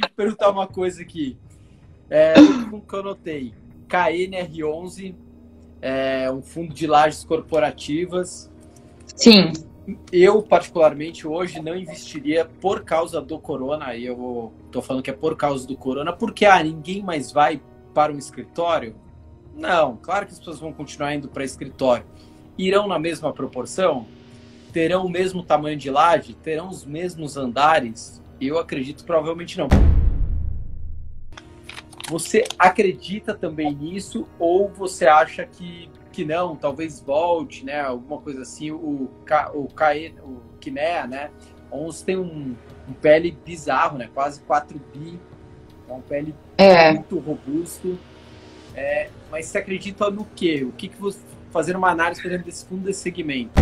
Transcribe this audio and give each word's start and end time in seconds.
te 0.00 0.10
perguntar 0.10 0.50
uma 0.50 0.66
coisa 0.66 1.02
aqui. 1.02 1.36
É, 2.08 2.34
o 2.72 2.80
que 2.80 2.94
eu 2.94 3.02
notei. 3.02 3.54
KNR11, 3.88 5.14
é 5.80 6.30
um 6.30 6.42
fundo 6.42 6.74
de 6.74 6.86
lajes 6.86 7.24
corporativas. 7.24 8.50
Sim. 9.14 9.52
Eu, 10.10 10.42
particularmente, 10.42 11.26
hoje 11.26 11.60
não 11.60 11.76
investiria 11.76 12.44
por 12.44 12.82
causa 12.82 13.20
do 13.20 13.38
corona. 13.38 13.94
E 13.94 14.04
eu 14.04 14.52
tô 14.72 14.82
falando 14.82 15.02
que 15.02 15.10
é 15.10 15.14
por 15.14 15.36
causa 15.36 15.66
do 15.66 15.76
corona, 15.76 16.12
porque 16.12 16.44
ah, 16.44 16.62
ninguém 16.62 17.02
mais 17.02 17.30
vai 17.30 17.60
para 17.94 18.12
um 18.12 18.18
escritório. 18.18 18.96
Não, 19.54 19.96
claro 19.96 20.26
que 20.26 20.32
as 20.32 20.38
pessoas 20.38 20.58
vão 20.58 20.72
continuar 20.72 21.14
indo 21.14 21.28
para 21.28 21.44
escritório. 21.44 22.04
Irão 22.58 22.88
na 22.88 22.98
mesma 22.98 23.32
proporção? 23.32 24.06
Terão 24.72 25.06
o 25.06 25.08
mesmo 25.08 25.42
tamanho 25.42 25.78
de 25.78 25.90
laje? 25.90 26.34
Terão 26.34 26.68
os 26.68 26.84
mesmos 26.84 27.36
andares? 27.36 28.20
Eu 28.40 28.58
acredito 28.58 29.04
provavelmente 29.04 29.56
não. 29.58 29.68
Você 32.08 32.44
acredita 32.58 33.34
também 33.34 33.74
nisso 33.74 34.28
ou 34.38 34.68
você 34.68 35.06
acha 35.06 35.44
que, 35.44 35.90
que 36.12 36.24
não, 36.24 36.54
talvez 36.54 37.00
volte, 37.00 37.64
né? 37.64 37.80
Alguma 37.80 38.20
coisa 38.20 38.42
assim, 38.42 38.70
o, 38.70 39.10
o, 39.54 39.68
CAE, 39.74 40.14
o 40.22 40.40
Kinea, 40.60 41.06
né? 41.06 41.30
11 41.72 42.04
tem 42.04 42.16
um, 42.16 42.54
um 42.88 42.92
PL 42.92 43.36
bizarro, 43.44 43.98
né? 43.98 44.08
Quase 44.14 44.40
4 44.42 44.80
bi. 44.94 45.18
É 45.88 45.92
um 45.92 46.00
PL 46.00 46.34
é. 46.58 46.92
muito 46.92 47.18
robusto. 47.18 47.98
É, 48.74 49.08
mas 49.30 49.46
você 49.46 49.58
acredita 49.58 50.10
no 50.10 50.24
quê? 50.36 50.64
O 50.64 50.72
que, 50.72 50.88
que 50.88 50.96
você. 50.96 51.18
Fazer 51.50 51.74
uma 51.74 51.88
análise, 51.88 52.20
por 52.20 52.28
exemplo, 52.28 52.44
desse 52.44 52.66
fundo 52.66 52.82
desse 52.82 53.00
segmento. 53.00 53.52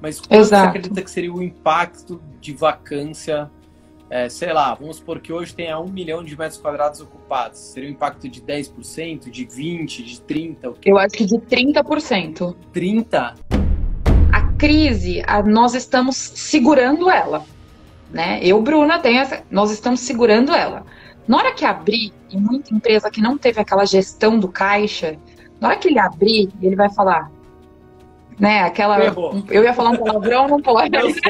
Mas 0.00 0.20
Exato. 0.30 0.48
você 0.48 0.54
acredita 0.54 1.02
que 1.02 1.10
seria 1.10 1.32
o 1.32 1.42
impacto 1.42 2.20
de 2.40 2.52
vacância 2.52 3.50
é, 4.08 4.28
sei 4.28 4.52
lá, 4.52 4.72
vamos 4.74 4.96
supor 4.96 5.18
que 5.20 5.32
hoje 5.32 5.52
tenha 5.52 5.78
um 5.80 5.88
milhão 5.88 6.22
de 6.22 6.38
metros 6.38 6.60
quadrados 6.60 7.00
ocupados. 7.00 7.58
Seria 7.58 7.88
um 7.88 7.92
impacto 7.92 8.28
de 8.28 8.40
10%, 8.40 9.28
de 9.30 9.44
20%, 9.44 9.86
de 9.86 10.20
30%? 10.20 10.76
Eu 10.84 10.96
acho 10.96 11.16
que 11.16 11.24
de 11.24 11.36
30%. 11.38 12.54
30%? 12.72 13.34
A 14.32 14.42
crise, 14.56 15.22
a, 15.26 15.42
nós 15.42 15.74
estamos 15.74 16.16
segurando 16.16 17.10
ela. 17.10 17.44
Né? 18.12 18.38
Eu, 18.42 18.62
Bruna, 18.62 19.00
tenho 19.00 19.18
essa, 19.18 19.42
nós 19.50 19.72
estamos 19.72 20.00
segurando 20.00 20.54
ela. 20.54 20.84
Na 21.26 21.38
hora 21.38 21.52
que 21.52 21.64
abrir, 21.64 22.12
e 22.30 22.36
muita 22.36 22.72
empresa 22.72 23.10
que 23.10 23.20
não 23.20 23.36
teve 23.36 23.60
aquela 23.60 23.84
gestão 23.84 24.38
do 24.38 24.46
caixa, 24.46 25.18
na 25.60 25.68
hora 25.68 25.78
que 25.78 25.88
ele 25.88 25.98
abrir, 25.98 26.48
ele 26.62 26.76
vai 26.76 26.92
falar, 26.92 27.28
né? 28.38 28.62
Aquela. 28.62 28.98
Eu 29.50 29.64
ia 29.64 29.74
falar 29.74 29.90
um 29.90 29.96
palavrão, 29.96 30.48
não 30.48 30.60
pode. 30.60 30.96
Eu 30.96 31.10
sei, 31.10 31.22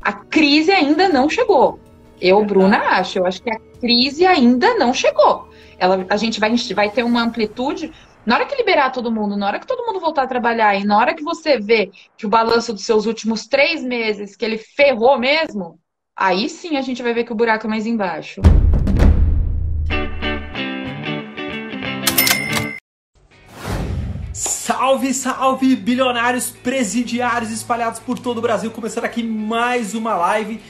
a 0.00 0.12
crise 0.12 0.70
ainda 0.70 1.08
não 1.08 1.28
chegou. 1.28 1.78
Eu, 2.20 2.44
Bruna, 2.44 2.78
acho. 2.78 3.18
Eu 3.18 3.26
acho 3.26 3.42
que 3.42 3.50
a 3.50 3.58
crise 3.80 4.24
ainda 4.24 4.74
não 4.74 4.94
chegou. 4.94 5.48
Ela, 5.78 6.06
a 6.08 6.16
gente 6.16 6.40
vai, 6.40 6.54
vai 6.74 6.90
ter 6.90 7.02
uma 7.02 7.22
amplitude. 7.22 7.92
Na 8.24 8.34
hora 8.34 8.46
que 8.46 8.56
liberar 8.56 8.90
todo 8.90 9.12
mundo, 9.12 9.36
na 9.36 9.46
hora 9.46 9.58
que 9.58 9.66
todo 9.66 9.86
mundo 9.86 10.00
voltar 10.00 10.22
a 10.24 10.26
trabalhar 10.26 10.74
e 10.74 10.84
na 10.84 10.98
hora 10.98 11.14
que 11.14 11.22
você 11.22 11.58
vê 11.58 11.90
que 12.16 12.26
o 12.26 12.28
balanço 12.28 12.72
dos 12.72 12.84
seus 12.84 13.06
últimos 13.06 13.46
três 13.46 13.82
meses, 13.82 14.36
que 14.36 14.44
ele 14.44 14.58
ferrou 14.58 15.18
mesmo, 15.18 15.78
aí 16.14 16.48
sim 16.48 16.76
a 16.76 16.82
gente 16.82 17.02
vai 17.02 17.14
ver 17.14 17.24
que 17.24 17.32
o 17.32 17.36
buraco 17.36 17.66
é 17.66 17.70
mais 17.70 17.86
embaixo. 17.86 18.42
Salve, 24.78 25.12
salve, 25.12 25.74
bilionários 25.74 26.50
presidiários 26.50 27.50
espalhados 27.50 27.98
por 27.98 28.16
todo 28.16 28.38
o 28.38 28.40
Brasil. 28.40 28.70
Começando 28.70 29.06
aqui 29.06 29.24
mais 29.24 29.92
uma 29.92 30.14
live. 30.14 30.60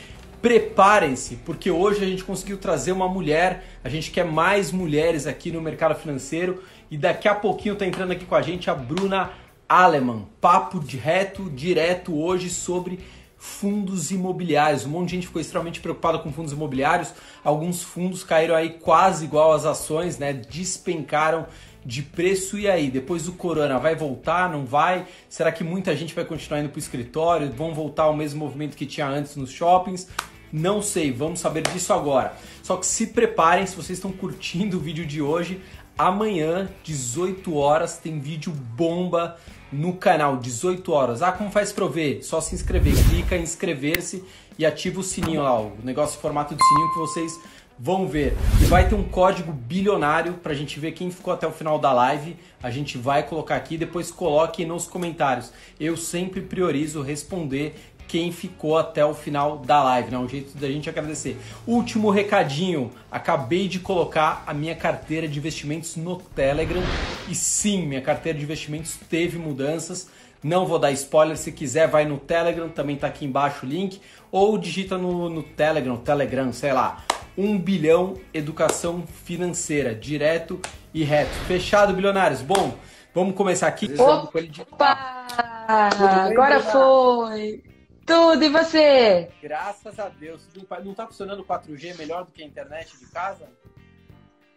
Preparem-se, 0.40 1.36
porque 1.44 1.70
hoje 1.70 2.02
a 2.02 2.08
gente 2.08 2.24
conseguiu 2.24 2.56
trazer 2.56 2.92
uma 2.92 3.06
mulher. 3.06 3.66
A 3.84 3.88
gente 3.90 4.10
quer 4.10 4.24
mais 4.24 4.72
mulheres 4.72 5.26
aqui 5.26 5.52
no 5.52 5.60
mercado 5.60 5.94
financeiro. 5.94 6.62
E 6.90 6.96
daqui 6.96 7.28
a 7.28 7.34
pouquinho 7.34 7.76
tá 7.76 7.84
entrando 7.84 8.12
aqui 8.12 8.24
com 8.24 8.34
a 8.34 8.40
gente 8.40 8.70
a 8.70 8.74
Bruna 8.74 9.30
Aleman. 9.68 10.24
Papo 10.40 10.80
direto, 10.80 11.50
direto 11.50 12.18
hoje 12.18 12.48
sobre 12.48 13.00
fundos 13.36 14.10
imobiliários. 14.10 14.86
Um 14.86 14.88
monte 14.88 15.10
de 15.10 15.14
gente 15.16 15.26
ficou 15.26 15.42
extremamente 15.42 15.80
preocupada 15.80 16.18
com 16.18 16.32
fundos 16.32 16.54
imobiliários. 16.54 17.12
Alguns 17.44 17.82
fundos 17.82 18.24
caíram 18.24 18.54
aí 18.54 18.70
quase 18.70 19.26
igual 19.26 19.52
às 19.52 19.66
ações, 19.66 20.16
né? 20.16 20.32
Despencaram 20.32 21.46
de 21.84 22.02
preço. 22.02 22.58
E 22.58 22.68
aí, 22.68 22.90
depois 22.90 23.24
do 23.24 23.32
corona, 23.32 23.78
vai 23.78 23.94
voltar? 23.94 24.50
Não 24.50 24.64
vai? 24.64 25.06
Será 25.28 25.52
que 25.52 25.64
muita 25.64 25.94
gente 25.96 26.14
vai 26.14 26.24
continuar 26.24 26.60
indo 26.60 26.68
para 26.68 26.76
o 26.76 26.80
escritório? 26.80 27.50
Vão 27.52 27.74
voltar 27.74 28.04
ao 28.04 28.16
mesmo 28.16 28.40
movimento 28.40 28.76
que 28.76 28.86
tinha 28.86 29.06
antes 29.06 29.36
nos 29.36 29.50
shoppings? 29.50 30.08
Não 30.52 30.80
sei, 30.80 31.12
vamos 31.12 31.40
saber 31.40 31.62
disso 31.68 31.92
agora. 31.92 32.34
Só 32.62 32.76
que 32.76 32.86
se 32.86 33.08
preparem, 33.08 33.66
se 33.66 33.76
vocês 33.76 33.98
estão 33.98 34.10
curtindo 34.10 34.78
o 34.78 34.80
vídeo 34.80 35.04
de 35.04 35.20
hoje, 35.20 35.60
amanhã, 35.96 36.70
18 36.84 37.54
horas, 37.54 37.98
tem 37.98 38.18
vídeo 38.18 38.52
bomba 38.52 39.36
no 39.70 39.94
canal, 39.94 40.36
18 40.38 40.90
horas. 40.92 41.22
Ah, 41.22 41.32
como 41.32 41.50
faz 41.50 41.72
para 41.72 41.86
ver? 41.86 42.22
Só 42.22 42.40
se 42.40 42.54
inscrever, 42.54 42.94
clica 43.10 43.36
em 43.36 43.42
inscrever-se 43.42 44.24
e 44.58 44.64
ativa 44.64 45.00
o 45.00 45.02
sininho 45.02 45.42
lá, 45.42 45.60
o 45.60 45.76
negócio 45.84 46.18
em 46.18 46.20
formato 46.22 46.54
de 46.54 46.62
sininho 46.64 46.92
que 46.92 46.98
vocês 46.98 47.40
vão 47.78 48.06
ver. 48.08 48.36
E 48.60 48.64
vai 48.64 48.88
ter 48.88 48.94
um 48.94 49.04
código 49.04 49.52
bilionário 49.52 50.34
para 50.34 50.52
a 50.52 50.54
gente 50.54 50.80
ver 50.80 50.92
quem 50.92 51.10
ficou 51.10 51.32
até 51.32 51.46
o 51.46 51.52
final 51.52 51.78
da 51.78 51.92
live. 51.92 52.36
A 52.62 52.70
gente 52.70 52.98
vai 52.98 53.22
colocar 53.22 53.56
aqui, 53.56 53.78
depois 53.78 54.10
coloque 54.10 54.64
nos 54.64 54.86
comentários. 54.86 55.52
Eu 55.78 55.96
sempre 55.96 56.40
priorizo 56.40 57.02
responder 57.02 57.74
quem 58.08 58.32
ficou 58.32 58.78
até 58.78 59.04
o 59.04 59.12
final 59.12 59.58
da 59.58 59.84
live, 59.84 60.10
né? 60.10 60.18
Um 60.18 60.28
jeito 60.28 60.56
da 60.56 60.66
gente 60.66 60.88
agradecer. 60.88 61.36
Último 61.66 62.10
recadinho, 62.10 62.90
acabei 63.12 63.68
de 63.68 63.78
colocar 63.78 64.42
a 64.46 64.54
minha 64.54 64.74
carteira 64.74 65.28
de 65.28 65.38
investimentos 65.38 65.94
no 65.94 66.16
Telegram 66.16 66.82
e 67.28 67.34
sim, 67.34 67.86
minha 67.86 68.00
carteira 68.00 68.38
de 68.38 68.44
investimentos 68.44 68.96
teve 69.10 69.38
mudanças. 69.38 70.08
Não 70.42 70.66
vou 70.66 70.78
dar 70.78 70.90
spoiler, 70.92 71.36
se 71.36 71.52
quiser 71.52 71.88
vai 71.88 72.06
no 72.06 72.16
Telegram, 72.16 72.68
também 72.68 72.96
tá 72.96 73.08
aqui 73.08 73.26
embaixo 73.26 73.66
o 73.66 73.68
link, 73.68 74.00
ou 74.30 74.56
digita 74.56 74.96
no, 74.96 75.28
no 75.28 75.42
Telegram, 75.42 75.96
Telegram, 75.96 76.52
sei 76.52 76.72
lá, 76.72 77.04
1 77.38 77.56
bilhão 77.60 78.14
educação 78.34 79.06
financeira, 79.06 79.94
direto 79.94 80.60
e 80.92 81.04
reto. 81.04 81.32
Fechado, 81.46 81.94
bilionários? 81.94 82.42
Bom, 82.42 82.76
vamos 83.14 83.36
começar 83.36 83.68
aqui. 83.68 83.88
Opa! 83.96 85.26
Agora 85.68 86.60
foi! 86.60 87.62
Tudo, 88.04 88.42
e 88.42 88.48
você? 88.48 89.28
Graças 89.40 89.98
a 90.00 90.08
Deus. 90.08 90.48
Não 90.84 90.94
tá 90.94 91.06
funcionando 91.06 91.40
o 91.40 91.44
4G 91.44 91.96
melhor 91.96 92.24
do 92.24 92.32
que 92.32 92.42
a 92.42 92.46
internet 92.46 92.98
de 92.98 93.06
casa? 93.06 93.46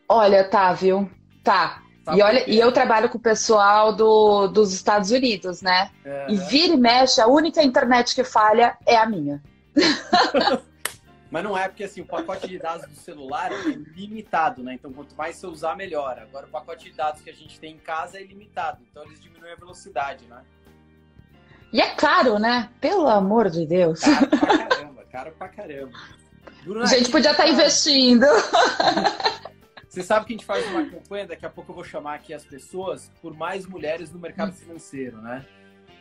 Olha, 0.09 0.43
tá, 0.43 0.73
viu? 0.73 1.07
Tá. 1.43 1.83
tá 2.03 2.15
e, 2.15 2.21
olha, 2.21 2.49
e 2.49 2.57
eu 2.57 2.71
trabalho 2.71 3.09
com 3.09 3.17
o 3.19 3.21
pessoal 3.21 3.93
do, 3.95 4.47
dos 4.47 4.73
Estados 4.73 5.11
Unidos, 5.11 5.61
né? 5.61 5.91
E 6.27 6.35
vira 6.35 6.73
e 6.73 6.77
mexe, 6.77 7.21
a 7.21 7.27
única 7.27 7.61
internet 7.61 8.15
que 8.15 8.23
falha 8.23 8.75
é 8.87 8.97
a 8.97 9.05
minha. 9.05 9.43
Mas 11.31 11.43
não 11.45 11.57
é 11.57 11.69
porque 11.69 11.85
assim, 11.85 12.01
o 12.01 12.05
pacote 12.05 12.45
de 12.45 12.59
dados 12.59 12.85
do 12.85 12.95
celular 12.95 13.53
é 13.53 13.71
limitado, 13.95 14.61
né? 14.61 14.73
Então 14.73 14.91
quanto 14.91 15.15
mais 15.15 15.37
você 15.37 15.47
usar, 15.47 15.77
melhor. 15.77 16.19
Agora 16.19 16.45
o 16.45 16.49
pacote 16.49 16.91
de 16.91 16.95
dados 16.95 17.21
que 17.21 17.29
a 17.29 17.33
gente 17.33 17.57
tem 17.57 17.75
em 17.75 17.79
casa 17.79 18.19
é 18.19 18.23
limitado, 18.23 18.83
então 18.91 19.03
eles 19.05 19.21
diminuem 19.21 19.53
a 19.53 19.55
velocidade, 19.55 20.25
né? 20.25 20.43
E 21.71 21.79
é 21.79 21.95
caro, 21.95 22.37
né? 22.37 22.69
Pelo 22.81 23.07
amor 23.07 23.49
de 23.49 23.65
Deus. 23.65 24.01
Caro 24.01 24.27
pra 24.27 24.67
caramba, 24.67 25.05
caro 25.09 25.31
pra 25.31 25.47
caramba. 25.47 25.97
Bruna, 26.65 26.83
a 26.83 26.87
gente 26.87 27.09
podia 27.09 27.31
estar 27.31 27.43
tá 27.43 27.49
investindo. 27.49 28.25
Você 29.87 30.03
sabe 30.03 30.25
que 30.25 30.33
a 30.33 30.35
gente 30.37 30.45
faz 30.45 30.65
uma 30.67 30.85
campanha, 30.85 31.27
daqui 31.27 31.45
a 31.45 31.49
pouco 31.49 31.71
eu 31.71 31.75
vou 31.75 31.83
chamar 31.83 32.15
aqui 32.15 32.33
as 32.33 32.45
pessoas 32.45 33.09
por 33.21 33.33
mais 33.35 33.65
mulheres 33.65 34.11
no 34.11 34.19
mercado 34.19 34.53
financeiro, 34.53 35.17
né? 35.21 35.45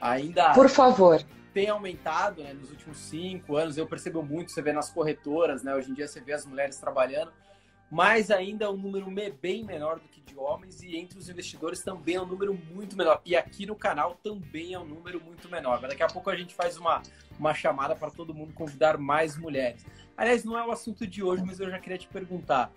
Ainda. 0.00 0.52
Por 0.52 0.68
favor 0.68 1.24
tem 1.52 1.68
aumentado 1.68 2.42
né, 2.42 2.52
nos 2.52 2.70
últimos 2.70 2.98
cinco 2.98 3.56
anos. 3.56 3.76
Eu 3.76 3.86
percebo 3.86 4.22
muito, 4.22 4.52
você 4.52 4.62
vê 4.62 4.72
nas 4.72 4.90
corretoras, 4.90 5.62
né? 5.62 5.74
Hoje 5.74 5.90
em 5.90 5.94
dia 5.94 6.06
você 6.06 6.20
vê 6.20 6.32
as 6.32 6.46
mulheres 6.46 6.76
trabalhando, 6.76 7.32
mas 7.90 8.30
ainda 8.30 8.66
é 8.66 8.68
um 8.68 8.76
número 8.76 9.10
bem 9.40 9.64
menor 9.64 9.98
do 9.98 10.08
que 10.08 10.20
de 10.20 10.38
homens 10.38 10.80
e 10.82 10.96
entre 10.96 11.18
os 11.18 11.28
investidores 11.28 11.82
também 11.82 12.14
é 12.14 12.22
um 12.22 12.26
número 12.26 12.54
muito 12.72 12.96
menor. 12.96 13.20
E 13.24 13.34
aqui 13.34 13.66
no 13.66 13.74
canal 13.74 14.14
também 14.22 14.74
é 14.74 14.78
um 14.78 14.84
número 14.84 15.20
muito 15.20 15.48
menor. 15.48 15.80
Mas 15.80 15.90
daqui 15.90 16.02
a 16.02 16.06
pouco 16.06 16.30
a 16.30 16.36
gente 16.36 16.54
faz 16.54 16.76
uma, 16.76 17.02
uma 17.38 17.52
chamada 17.52 17.96
para 17.96 18.10
todo 18.10 18.32
mundo 18.32 18.52
convidar 18.52 18.96
mais 18.96 19.36
mulheres. 19.36 19.84
Aliás, 20.16 20.44
não 20.44 20.56
é 20.56 20.64
o 20.64 20.70
assunto 20.70 21.06
de 21.06 21.22
hoje, 21.22 21.42
mas 21.44 21.58
eu 21.58 21.68
já 21.68 21.78
queria 21.80 21.98
te 21.98 22.06
perguntar. 22.06 22.70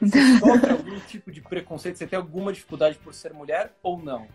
Você 0.00 0.18
sofre 0.38 0.70
algum 0.70 0.98
tipo 1.00 1.30
de 1.30 1.42
preconceito? 1.42 1.98
Você 1.98 2.06
tem 2.06 2.16
alguma 2.16 2.52
dificuldade 2.52 2.96
por 2.98 3.12
ser 3.12 3.34
mulher 3.34 3.76
ou 3.82 3.98
não? 3.98 4.26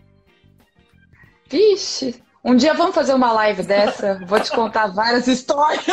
Vixe, 1.48 2.22
um 2.44 2.56
dia 2.56 2.74
vamos 2.74 2.94
fazer 2.94 3.14
uma 3.14 3.32
live 3.32 3.62
dessa, 3.62 4.20
vou 4.26 4.40
te 4.40 4.50
contar 4.50 4.88
várias 4.88 5.26
histórias. 5.26 5.84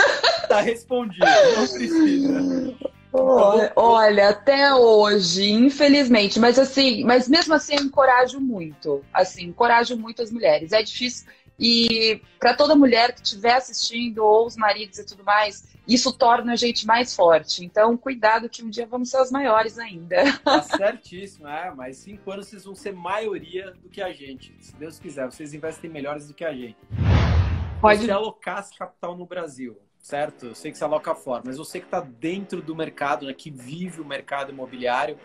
Tá 0.47 0.61
respondido, 0.61 1.25
não 1.25 1.67
precisa. 1.67 2.75
Olha, 3.11 3.71
olha, 3.75 4.29
até 4.29 4.73
hoje, 4.73 5.49
infelizmente, 5.51 6.39
mas 6.39 6.59
assim, 6.59 7.03
mas 7.03 7.27
mesmo 7.27 7.53
assim 7.53 7.75
eu 7.75 7.83
encorajo 7.83 8.39
muito, 8.39 9.03
assim, 9.13 9.45
encorajo 9.45 9.97
muito 9.97 10.21
as 10.21 10.31
mulheres. 10.31 10.71
É 10.71 10.81
difícil, 10.83 11.27
E 11.59 12.21
para 12.39 12.54
toda 12.54 12.75
mulher 12.75 13.13
que 13.13 13.21
estiver 13.21 13.56
assistindo, 13.56 14.19
ou 14.19 14.45
os 14.45 14.56
maridos 14.56 15.00
e 15.00 15.06
tudo 15.06 15.24
mais, 15.24 15.68
isso 15.88 16.12
torna 16.12 16.54
a 16.54 16.56
gente 16.56 16.86
mais 16.86 17.15
forte. 17.15 17.65
Então, 17.65 17.98
cuidado 17.98 18.50
que 18.50 18.63
um 18.63 18.69
dia 18.69 18.86
vamos 18.86 19.09
ser 19.09 19.18
as 19.18 19.31
maiores 19.31 19.80
ainda. 19.80 20.18
Tá 20.44 20.62
certíssimo, 20.62 21.48
é, 21.48 21.74
mas 21.74 21.98
cinco 21.98 22.31
anos 22.31 22.48
vocês 22.48 22.63
vão 22.63 22.75
ser 22.75 22.94
maioria 22.94 23.71
do 23.81 23.89
que 23.89 24.01
a 24.01 24.13
gente. 24.13 24.56
Se 24.59 24.75
Deus 24.75 25.00
quiser, 25.00 25.25
vocês 25.25 25.54
investem 25.54 25.89
melhores 25.89 26.27
do 26.27 26.33
que 26.33 26.45
a 26.45 26.54
gente. 26.54 26.77
Pode. 27.81 28.06
Você 28.06 28.12
alocasse 28.12 28.77
capital 28.77 29.15
no 29.15 29.25
Brasil, 29.25 29.77
certo? 30.00 30.48
Eu 30.48 30.56
sei 30.56 30.71
que 30.71 30.77
você 30.77 30.83
aloca 30.83 31.13
fora, 31.15 31.44
mas 31.45 31.57
você 31.57 31.80
que 31.80 31.86
está 31.86 32.00
dentro 32.00 32.62
do 32.62 32.75
mercado, 32.75 33.25
né, 33.25 33.33
que 33.33 33.51
vive 33.51 34.01
o 34.01 34.06
mercado 34.06 34.51
imobiliário, 34.51 35.18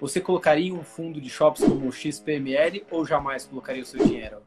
você 0.00 0.20
colocaria 0.20 0.72
um 0.72 0.84
fundo 0.84 1.20
de 1.20 1.28
shops 1.28 1.62
como 1.64 1.88
o 1.88 1.92
XPML 1.92 2.84
ou 2.90 3.04
jamais 3.04 3.46
colocaria 3.46 3.82
o 3.82 3.86
seu 3.86 4.04
dinheiro? 4.04 4.42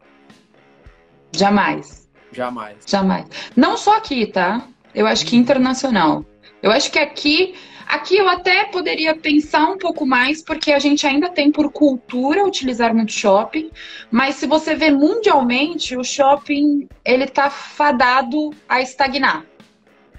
Jamais. 1.32 2.10
Jamais. 2.32 2.78
Jamais. 2.86 3.26
Não 3.56 3.78
só 3.78 3.98
aqui, 3.98 4.26
tá? 4.26 4.66
Eu 4.94 5.08
acho 5.08 5.26
que 5.26 5.36
internacional. 5.36 6.26
Eu 6.62 6.72
acho 6.72 6.92
que 6.92 7.00
aqui, 7.00 7.56
aqui 7.88 8.18
eu 8.18 8.28
até 8.30 8.66
poderia 8.66 9.16
pensar 9.16 9.66
um 9.66 9.78
pouco 9.78 10.06
mais, 10.06 10.44
porque 10.44 10.72
a 10.72 10.80
gente 10.80 11.06
ainda 11.08 11.30
tem 11.30 11.52
por 11.52 11.72
cultura 11.72 12.46
utilizar 12.46 12.94
muito 12.94 13.12
shopping, 13.12 13.72
mas 14.10 14.36
se 14.36 14.46
você 14.46 14.76
vê 14.76 14.92
mundialmente, 14.92 15.98
o 15.98 16.04
shopping 16.04 16.88
ele 17.04 17.28
tá 17.28 17.50
fadado 17.50 18.52
a 18.68 18.82
estagnar. 18.82 19.46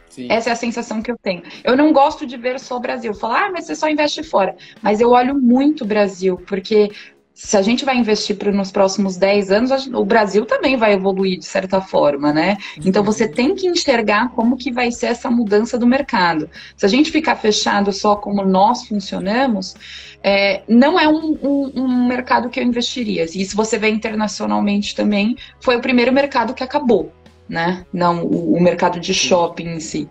Sim. 0.09 0.26
Essa 0.31 0.50
é 0.50 0.53
a 0.53 0.56
sensação 0.56 1.00
que 1.00 1.11
eu 1.11 1.17
tenho. 1.17 1.43
Eu 1.64 1.75
não 1.75 1.91
gosto 1.91 2.26
de 2.26 2.37
ver 2.37 2.61
só 2.61 2.76
o 2.76 2.81
Brasil. 2.81 3.14
Falar, 3.14 3.47
ah, 3.47 3.50
mas 3.50 3.64
você 3.64 3.75
só 3.75 3.88
investe 3.88 4.23
fora. 4.23 4.55
Mas 4.82 5.00
eu 5.00 5.11
olho 5.11 5.35
muito 5.35 5.85
o 5.85 5.87
Brasil, 5.87 6.37
porque 6.47 6.91
se 7.34 7.56
a 7.56 7.62
gente 7.62 7.84
vai 7.84 7.96
investir 7.96 8.37
para 8.37 8.52
nos 8.52 8.70
próximos 8.70 9.17
10 9.17 9.50
anos, 9.50 9.87
o 9.87 10.05
Brasil 10.05 10.44
também 10.44 10.76
vai 10.76 10.93
evoluir 10.93 11.38
de 11.38 11.44
certa 11.44 11.81
forma, 11.81 12.32
né? 12.32 12.56
Então 12.84 13.02
você 13.02 13.26
tem 13.26 13.55
que 13.55 13.67
enxergar 13.67 14.31
como 14.31 14.56
que 14.56 14.70
vai 14.70 14.90
ser 14.90 15.06
essa 15.06 15.31
mudança 15.31 15.79
do 15.79 15.87
mercado. 15.87 16.49
Se 16.76 16.84
a 16.84 16.88
gente 16.88 17.11
ficar 17.11 17.37
fechado 17.37 17.93
só 17.93 18.17
como 18.17 18.44
nós 18.44 18.87
funcionamos, 18.87 19.75
é, 20.23 20.62
não 20.69 20.99
é 20.99 21.08
um, 21.08 21.38
um, 21.43 21.73
um, 21.75 22.06
mercado 22.06 22.49
que 22.49 22.61
eu 22.61 22.64
investiria. 22.64 23.25
E 23.25 23.44
se 23.44 23.56
você 23.56 23.78
vê 23.78 23.88
internacionalmente 23.88 24.94
também, 24.94 25.37
foi 25.61 25.76
o 25.76 25.81
primeiro 25.81 26.12
mercado 26.12 26.55
que 26.55 26.62
acabou 26.62 27.12
né? 27.49 27.85
Não 27.93 28.25
o, 28.25 28.55
o 28.55 28.61
mercado 28.61 28.99
de 28.99 29.12
shopping 29.12 29.75
em 29.75 29.81
si. 29.81 30.08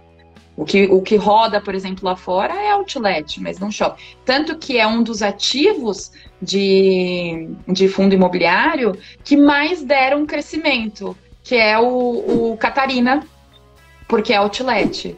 O 0.56 0.65
que, 0.65 0.83
o 0.86 1.01
que 1.01 1.15
roda, 1.15 1.62
por 1.62 1.74
exemplo, 1.74 2.06
lá 2.06 2.15
fora 2.15 2.53
é 2.53 2.71
outlet, 2.71 3.39
mas 3.39 3.57
não 3.57 3.71
shopping. 3.71 4.01
Tanto 4.25 4.57
que 4.57 4.77
é 4.77 4.86
um 4.86 5.01
dos 5.01 5.21
ativos 5.21 6.12
de, 6.42 7.50
de 7.68 7.88
fundo 7.88 8.13
imobiliário 8.13 8.98
que 9.24 9.38
mais 9.38 9.81
deram 9.81 10.25
crescimento, 10.25 11.18
que 11.42 11.56
é 11.56 11.80
o, 11.80 12.51
o 12.51 12.57
Catarina, 12.57 13.25
porque 14.07 14.33
é 14.33 14.38
outlet 14.38 15.18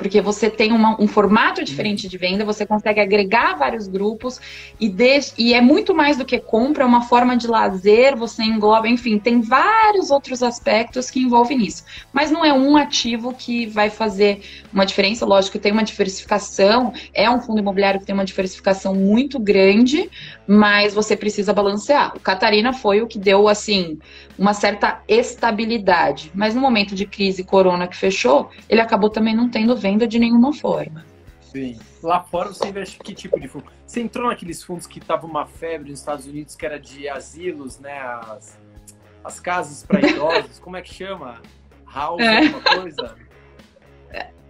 porque 0.00 0.18
você 0.22 0.48
tem 0.48 0.72
uma, 0.72 0.98
um 0.98 1.06
formato 1.06 1.62
diferente 1.62 2.08
de 2.08 2.16
venda, 2.16 2.42
você 2.42 2.64
consegue 2.64 3.00
agregar 3.00 3.58
vários 3.58 3.86
grupos 3.86 4.40
e, 4.80 4.88
de, 4.88 5.20
e 5.36 5.52
é 5.52 5.60
muito 5.60 5.94
mais 5.94 6.16
do 6.16 6.24
que 6.24 6.38
compra, 6.40 6.84
é 6.84 6.86
uma 6.86 7.02
forma 7.02 7.36
de 7.36 7.46
lazer, 7.46 8.16
você 8.16 8.42
engloba, 8.42 8.88
enfim, 8.88 9.18
tem 9.18 9.42
vários 9.42 10.10
outros 10.10 10.42
aspectos 10.42 11.10
que 11.10 11.20
envolvem 11.20 11.62
isso. 11.62 11.84
Mas 12.14 12.30
não 12.30 12.42
é 12.42 12.50
um 12.50 12.78
ativo 12.78 13.34
que 13.34 13.66
vai 13.66 13.90
fazer 13.90 14.40
uma 14.72 14.86
diferença, 14.86 15.26
lógico 15.26 15.58
tem 15.58 15.70
uma 15.70 15.84
diversificação, 15.84 16.94
é 17.12 17.30
um 17.30 17.38
fundo 17.38 17.60
imobiliário 17.60 18.00
que 18.00 18.06
tem 18.06 18.14
uma 18.14 18.24
diversificação 18.24 18.94
muito 18.94 19.38
grande, 19.38 20.10
mas 20.52 20.92
você 20.92 21.16
precisa 21.16 21.52
balancear. 21.52 22.16
O 22.16 22.18
Catarina 22.18 22.72
foi 22.72 23.00
o 23.00 23.06
que 23.06 23.20
deu, 23.20 23.46
assim, 23.46 24.00
uma 24.36 24.52
certa 24.52 25.00
estabilidade, 25.06 26.32
mas 26.34 26.56
no 26.56 26.60
momento 26.60 26.92
de 26.92 27.06
crise 27.06 27.44
corona 27.44 27.86
que 27.86 27.96
fechou, 27.96 28.50
ele 28.68 28.80
acabou 28.80 29.08
também 29.08 29.32
não 29.32 29.48
tendo 29.48 29.76
venda 29.76 30.08
de 30.08 30.18
nenhuma 30.18 30.52
forma. 30.52 31.06
Sim. 31.40 31.78
Lá 32.02 32.20
fora 32.24 32.48
você 32.48 32.66
investe 32.66 32.98
que 32.98 33.14
tipo 33.14 33.38
de 33.38 33.46
fundo? 33.46 33.66
Você 33.86 34.00
entrou 34.00 34.26
naqueles 34.26 34.60
fundos 34.60 34.88
que 34.88 34.98
tava 34.98 35.24
uma 35.24 35.46
febre 35.46 35.90
nos 35.90 36.00
Estados 36.00 36.26
Unidos 36.26 36.56
que 36.56 36.66
era 36.66 36.80
de 36.80 37.08
asilos, 37.08 37.78
né? 37.78 38.00
As, 38.00 38.58
as 39.22 39.38
casas 39.38 39.84
para 39.84 40.00
idosos, 40.04 40.58
como 40.58 40.76
é 40.76 40.82
que 40.82 40.92
chama? 40.92 41.40
House, 41.94 42.20
é. 42.20 42.38
alguma 42.38 42.60
coisa? 42.60 43.14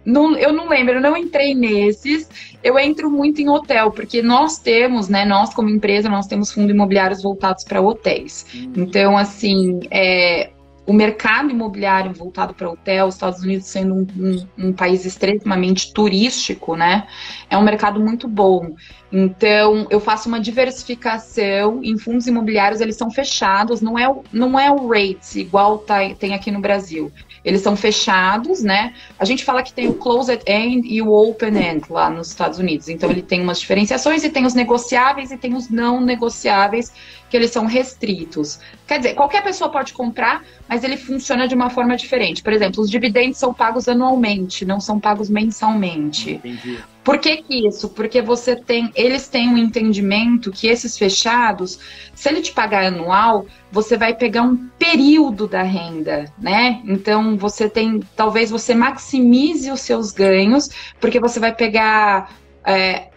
Não, 0.03 0.35
eu 0.35 0.51
não 0.51 0.67
lembro, 0.67 0.95
eu 0.95 1.01
não 1.01 1.15
entrei 1.15 1.53
nesses. 1.53 2.27
Eu 2.63 2.77
entro 2.77 3.09
muito 3.09 3.41
em 3.41 3.49
hotel, 3.49 3.91
porque 3.91 4.21
nós 4.21 4.57
temos, 4.57 5.09
né? 5.09 5.25
Nós, 5.25 5.53
como 5.53 5.69
empresa, 5.69 6.09
nós 6.09 6.27
temos 6.27 6.51
fundos 6.51 6.71
imobiliários 6.71 7.21
voltados 7.21 7.63
para 7.63 7.81
hotéis. 7.81 8.45
Hum. 8.53 8.73
Então, 8.77 9.17
assim, 9.17 9.79
é, 9.91 10.51
o 10.85 10.93
mercado 10.93 11.51
imobiliário 11.51 12.13
voltado 12.13 12.53
para 12.53 12.69
hotel, 12.69 13.07
os 13.07 13.15
Estados 13.15 13.41
Unidos 13.41 13.67
sendo 13.67 13.93
um, 13.93 14.07
um, 14.17 14.67
um, 14.67 14.73
país 14.73 15.05
extremamente 15.05 15.93
turístico, 15.93 16.75
né? 16.75 17.07
É 17.49 17.57
um 17.57 17.61
mercado 17.61 17.99
muito 17.99 18.27
bom. 18.27 18.75
Então, 19.11 19.87
eu 19.89 19.99
faço 19.99 20.29
uma 20.29 20.39
diversificação 20.39 21.81
em 21.83 21.97
fundos 21.97 22.27
imobiliários, 22.27 22.79
eles 22.79 22.95
são 22.95 23.11
fechados, 23.11 23.81
não 23.81 23.99
é, 23.99 24.13
não 24.31 24.57
é 24.57 24.71
o 24.71 24.87
rate 24.87 25.39
igual 25.39 25.79
tá, 25.79 25.97
tem 26.17 26.33
aqui 26.33 26.49
no 26.49 26.61
Brasil. 26.61 27.11
Eles 27.43 27.61
são 27.61 27.75
fechados, 27.75 28.61
né? 28.61 28.93
A 29.17 29.25
gente 29.25 29.43
fala 29.43 29.63
que 29.63 29.73
tem 29.73 29.87
o 29.87 29.95
closed 29.95 30.43
end 30.47 30.87
e 30.87 31.01
o 31.01 31.11
open 31.11 31.57
end 31.57 31.85
lá 31.89 32.09
nos 32.09 32.29
Estados 32.29 32.59
Unidos. 32.59 32.87
Então, 32.87 33.09
ele 33.09 33.21
tem 33.21 33.41
umas 33.41 33.59
diferenciações 33.59 34.23
e 34.23 34.29
tem 34.29 34.45
os 34.45 34.53
negociáveis 34.53 35.31
e 35.31 35.37
tem 35.37 35.55
os 35.55 35.67
não 35.67 35.99
negociáveis, 35.99 36.93
que 37.29 37.35
eles 37.35 37.49
são 37.49 37.65
restritos. 37.65 38.59
Quer 38.85 38.99
dizer, 38.99 39.15
qualquer 39.15 39.41
pessoa 39.41 39.71
pode 39.71 39.93
comprar, 39.93 40.43
mas 40.67 40.83
ele 40.83 40.97
funciona 40.97 41.47
de 41.47 41.55
uma 41.55 41.69
forma 41.69 41.95
diferente. 41.95 42.43
Por 42.43 42.53
exemplo, 42.53 42.81
os 42.81 42.89
dividendos 42.89 43.39
são 43.39 43.53
pagos 43.53 43.87
anualmente, 43.87 44.63
não 44.63 44.79
são 44.79 44.99
pagos 44.99 45.29
mensalmente. 45.29 46.33
Entendi. 46.33 46.79
Por 47.03 47.17
que, 47.17 47.37
que 47.37 47.67
isso? 47.67 47.89
Porque 47.89 48.21
você 48.21 48.55
tem, 48.55 48.91
eles 48.95 49.27
têm 49.27 49.49
um 49.49 49.57
entendimento 49.57 50.51
que 50.51 50.67
esses 50.67 50.97
fechados, 50.97 51.79
se 52.13 52.29
ele 52.29 52.41
te 52.41 52.51
pagar 52.51 52.85
anual, 52.85 53.45
você 53.71 53.97
vai 53.97 54.15
pegar 54.15 54.43
um 54.43 54.55
período 54.77 55.47
da 55.47 55.63
renda, 55.63 56.31
né? 56.37 56.81
Então 56.85 57.35
você 57.37 57.67
tem, 57.67 58.01
talvez 58.15 58.51
você 58.51 58.75
maximize 58.75 59.71
os 59.71 59.81
seus 59.81 60.11
ganhos, 60.11 60.69
porque 60.99 61.19
você 61.19 61.39
vai 61.39 61.55
pegar 61.55 62.35
é, 62.63 63.11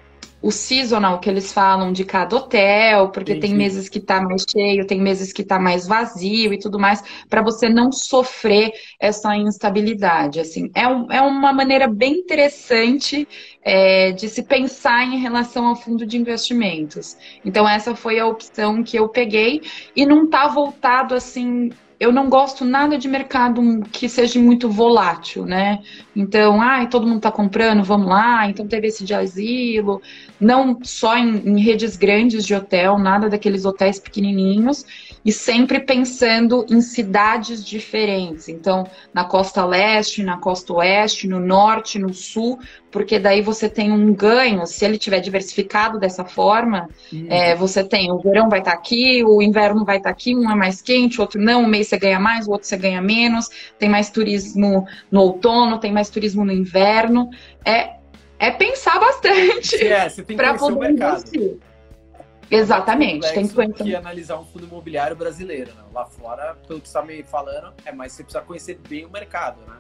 o 0.45 0.53
seasonal 0.53 1.21
que 1.21 1.31
eles 1.31 1.51
falam 1.55 1.91
de 1.91 2.05
cada 2.05 2.37
hotel, 2.37 3.09
porque 3.09 3.33
Entendi. 3.33 3.49
tem 3.49 3.57
meses 3.57 3.89
que 3.89 3.99
tá 3.99 4.21
mais 4.21 4.45
cheio, 4.47 4.87
tem 4.87 5.01
meses 5.01 5.33
que 5.33 5.43
tá 5.43 5.59
mais 5.59 5.87
vazio 5.87 6.53
e 6.53 6.59
tudo 6.59 6.79
mais, 6.79 7.03
para 7.31 7.41
você 7.41 7.67
não 7.67 7.91
sofrer 7.91 8.71
essa 9.01 9.35
instabilidade. 9.39 10.41
Assim, 10.41 10.71
é, 10.75 10.87
um, 10.87 11.11
é 11.11 11.23
uma 11.23 11.51
maneira 11.51 11.89
bem 11.89 12.19
interessante 12.19 13.27
é, 13.65 14.13
de 14.13 14.29
se 14.29 14.43
pensar 14.43 15.05
em 15.05 15.19
relação 15.19 15.67
ao 15.67 15.75
fundo 15.75 16.05
de 16.05 16.19
investimentos. 16.19 17.17
Então, 17.45 17.69
essa 17.69 17.97
foi 17.97 18.21
a 18.21 18.27
opção 18.27 18.83
que 18.83 18.97
eu 18.97 19.09
peguei 19.09 19.63
e 19.97 20.05
não 20.05 20.29
tá 20.29 20.47
voltado 20.49 21.15
assim 21.15 21.71
eu 21.99 22.13
não 22.13 22.29
gosto 22.29 22.65
nada 22.65 22.99
de 22.99 23.09
mercado 23.09 23.63
que 23.91 24.09
seja 24.09 24.39
muito 24.39 24.69
volátil, 24.69 25.47
né? 25.47 25.83
Então, 26.15 26.61
ai, 26.61 26.89
todo 26.89 27.07
mundo 27.07 27.17
está 27.17 27.31
comprando, 27.31 27.83
vamos 27.83 28.09
lá. 28.09 28.49
Então 28.49 28.67
teve 28.67 28.89
esse 28.89 29.05
de 29.05 29.15
asilo, 29.15 30.01
não 30.41 30.79
só 30.83 31.17
em, 31.17 31.37
em, 31.49 31.61
redes 31.61 31.97
grandes 31.97 32.45
de 32.45 32.55
hotel, 32.55 32.99
nada 32.99 33.29
daqueles 33.29 33.65
hotéis 33.65 33.99
pequenininhos, 33.99 34.85
e 35.25 35.33
sempre 35.33 35.81
pensando 35.81 36.65
em 36.71 36.81
cidades 36.81 37.65
diferentes. 37.65 38.49
Então, 38.49 38.87
na 39.13 39.25
costa 39.25 39.65
leste, 39.65 40.23
na 40.23 40.39
costa 40.39 40.75
oeste, 40.75 41.27
no 41.27 41.41
norte, 41.41 41.99
no 41.99 42.13
sul, 42.13 42.59
porque 42.95 43.19
daí 43.19 43.43
você 43.43 43.69
tem 43.69 43.91
um 43.91 44.15
ganho. 44.15 44.65
Se 44.69 44.85
ele 44.85 44.97
tiver 44.97 45.19
diversificado 45.19 45.99
dessa 45.99 46.25
forma, 46.25 46.89
uhum. 47.13 47.27
é, 47.29 47.53
você 47.57 47.83
tem 47.83 48.13
o 48.13 48.19
verão 48.19 48.49
vai 48.49 48.61
estar 48.61 48.71
tá 48.71 48.77
aqui, 48.77 49.25
o 49.25 49.43
inverno 49.43 49.85
vai 49.85 49.97
estar 49.97 50.11
tá 50.11 50.15
aqui, 50.15 50.37
um 50.37 50.49
é 50.49 50.55
mais 50.55 50.81
quente, 50.81 51.19
o 51.19 51.23
outro 51.23 51.41
não, 51.41 51.65
um 51.65 51.67
mês 51.67 51.89
você 51.89 51.99
ganha 51.99 52.21
mais, 52.21 52.47
o 52.47 52.53
outro 52.53 52.69
você 52.69 52.77
ganha 52.77 53.03
menos, 53.03 53.51
tem 53.81 53.89
mais 53.89 54.11
turismo 54.11 54.87
no 55.11 55.23
outono, 55.23 55.81
tem 55.81 55.93
mais 55.93 56.04
turismo 56.13 56.45
no 56.45 56.53
inverno. 56.53 57.31
É, 57.65 57.97
é 58.39 58.51
pensar 58.51 58.99
bastante. 58.99 59.77
É, 59.87 60.09
você 60.09 60.23
tem 60.23 60.37
que 60.37 60.43
conhecer 60.43 60.65
o 60.65 60.79
mercado. 60.79 61.19
Investir. 61.19 61.59
Exatamente, 62.51 63.33
tem 63.33 63.49
que 63.49 63.55
conhecer. 63.55 63.85
que 63.85 63.97
analisar 63.97 64.39
um 64.39 64.45
fundo 64.45 64.67
imobiliário 64.67 65.17
brasileiro. 65.17 65.73
Né? 65.75 65.83
Lá 65.93 66.05
fora, 66.05 66.55
pelo 66.67 66.81
que 66.81 66.89
você 66.89 66.99
está 66.99 67.03
me 67.03 67.23
falando, 67.23 67.73
é 67.85 67.93
mais 67.93 68.13
você 68.13 68.23
precisa 68.23 68.45
conhecer 68.45 68.79
bem 68.89 69.07
o 69.07 69.11
mercado, 69.11 69.61
né? 69.67 69.77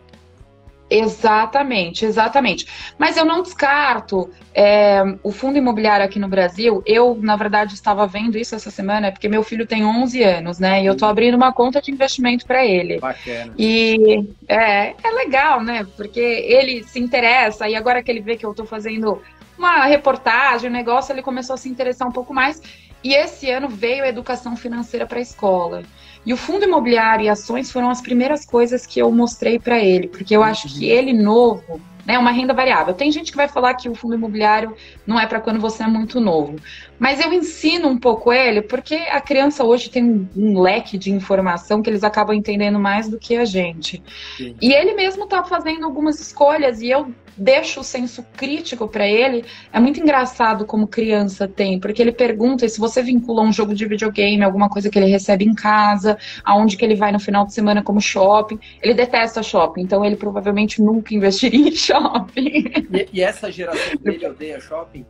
Exatamente, 0.96 2.04
exatamente. 2.04 2.66
Mas 2.96 3.16
eu 3.16 3.24
não 3.24 3.42
descarto 3.42 4.30
é, 4.54 5.02
o 5.24 5.32
fundo 5.32 5.58
imobiliário 5.58 6.06
aqui 6.06 6.20
no 6.20 6.28
Brasil. 6.28 6.82
Eu, 6.86 7.18
na 7.20 7.34
verdade, 7.34 7.74
estava 7.74 8.06
vendo 8.06 8.38
isso 8.38 8.54
essa 8.54 8.70
semana, 8.70 9.10
porque 9.10 9.28
meu 9.28 9.42
filho 9.42 9.66
tem 9.66 9.84
11 9.84 10.22
anos, 10.22 10.58
né? 10.60 10.82
E 10.82 10.86
eu 10.86 10.92
estou 10.92 11.08
abrindo 11.08 11.34
uma 11.34 11.52
conta 11.52 11.82
de 11.82 11.90
investimento 11.90 12.46
para 12.46 12.64
ele. 12.64 13.00
Bacana. 13.00 13.52
E 13.58 14.24
é, 14.48 14.94
é 15.02 15.10
legal, 15.10 15.62
né? 15.62 15.84
Porque 15.96 16.20
ele 16.20 16.84
se 16.84 17.00
interessa, 17.00 17.68
e 17.68 17.74
agora 17.74 18.02
que 18.02 18.10
ele 18.10 18.20
vê 18.20 18.36
que 18.36 18.46
eu 18.46 18.52
estou 18.52 18.64
fazendo 18.64 19.20
uma 19.58 19.86
reportagem, 19.86 20.70
um 20.70 20.72
negócio, 20.72 21.12
ele 21.12 21.22
começou 21.22 21.54
a 21.54 21.56
se 21.56 21.68
interessar 21.68 22.06
um 22.06 22.12
pouco 22.12 22.32
mais. 22.32 22.62
E 23.02 23.14
esse 23.14 23.50
ano 23.50 23.68
veio 23.68 24.04
a 24.04 24.08
educação 24.08 24.56
financeira 24.56 25.06
para 25.06 25.18
a 25.18 25.22
escola. 25.22 25.82
E 26.26 26.32
o 26.32 26.36
fundo 26.36 26.64
imobiliário 26.64 27.26
e 27.26 27.28
ações 27.28 27.70
foram 27.70 27.90
as 27.90 28.00
primeiras 28.00 28.46
coisas 28.46 28.86
que 28.86 29.00
eu 29.00 29.10
mostrei 29.12 29.58
para 29.58 29.78
ele, 29.78 30.08
porque 30.08 30.34
eu 30.34 30.42
acho 30.42 30.68
que 30.68 30.86
ele 30.86 31.12
novo, 31.12 31.80
né, 32.06 32.18
uma 32.18 32.30
renda 32.30 32.52
variável. 32.52 32.94
Tem 32.94 33.10
gente 33.10 33.30
que 33.30 33.36
vai 33.36 33.48
falar 33.48 33.74
que 33.74 33.88
o 33.88 33.94
fundo 33.94 34.14
imobiliário 34.14 34.74
não 35.06 35.18
é 35.18 35.26
para 35.26 35.40
quando 35.40 35.60
você 35.60 35.82
é 35.82 35.86
muito 35.86 36.20
novo, 36.20 36.56
mas 36.98 37.20
eu 37.20 37.32
ensino 37.32 37.88
um 37.88 37.98
pouco 37.98 38.32
ele, 38.32 38.62
porque 38.62 38.94
a 38.94 39.20
criança 39.20 39.64
hoje 39.64 39.90
tem 39.90 40.04
um, 40.04 40.28
um 40.36 40.60
leque 40.60 40.96
de 40.96 41.10
informação 41.10 41.82
que 41.82 41.90
eles 41.90 42.04
acabam 42.04 42.34
entendendo 42.34 42.78
mais 42.78 43.08
do 43.08 43.18
que 43.18 43.36
a 43.36 43.44
gente. 43.44 44.02
Sim. 44.36 44.56
E 44.60 44.72
ele 44.72 44.94
mesmo 44.94 45.24
está 45.24 45.42
fazendo 45.44 45.84
algumas 45.84 46.20
escolhas 46.20 46.80
e 46.80 46.88
eu 46.88 47.12
deixo 47.36 47.80
o 47.80 47.84
senso 47.84 48.24
crítico 48.36 48.86
para 48.86 49.06
ele, 49.06 49.44
é 49.72 49.80
muito 49.80 50.00
engraçado 50.00 50.64
como 50.64 50.86
criança 50.86 51.48
tem, 51.48 51.78
porque 51.80 52.00
ele 52.00 52.12
pergunta 52.12 52.68
se 52.68 52.78
você 52.78 53.02
vincula 53.02 53.42
um 53.42 53.52
jogo 53.52 53.74
de 53.74 53.86
videogame, 53.86 54.42
alguma 54.42 54.68
coisa 54.68 54.88
que 54.88 54.98
ele 54.98 55.06
recebe 55.06 55.44
em 55.44 55.54
casa, 55.54 56.16
aonde 56.44 56.76
que 56.76 56.84
ele 56.84 56.94
vai 56.94 57.12
no 57.12 57.18
final 57.18 57.44
de 57.44 57.52
semana 57.52 57.82
como 57.82 58.00
shopping. 58.00 58.58
Ele 58.82 58.94
detesta 58.94 59.42
shopping, 59.42 59.82
então 59.82 60.04
ele 60.04 60.16
provavelmente 60.16 60.80
nunca 60.80 61.14
investiria 61.14 61.68
em 61.68 61.72
shopping. 61.74 61.93
E, 62.36 63.08
e 63.12 63.22
essa 63.22 63.50
geração 63.50 63.96
dele 63.96 64.26
odeia 64.26 64.60
shopping? 64.60 65.06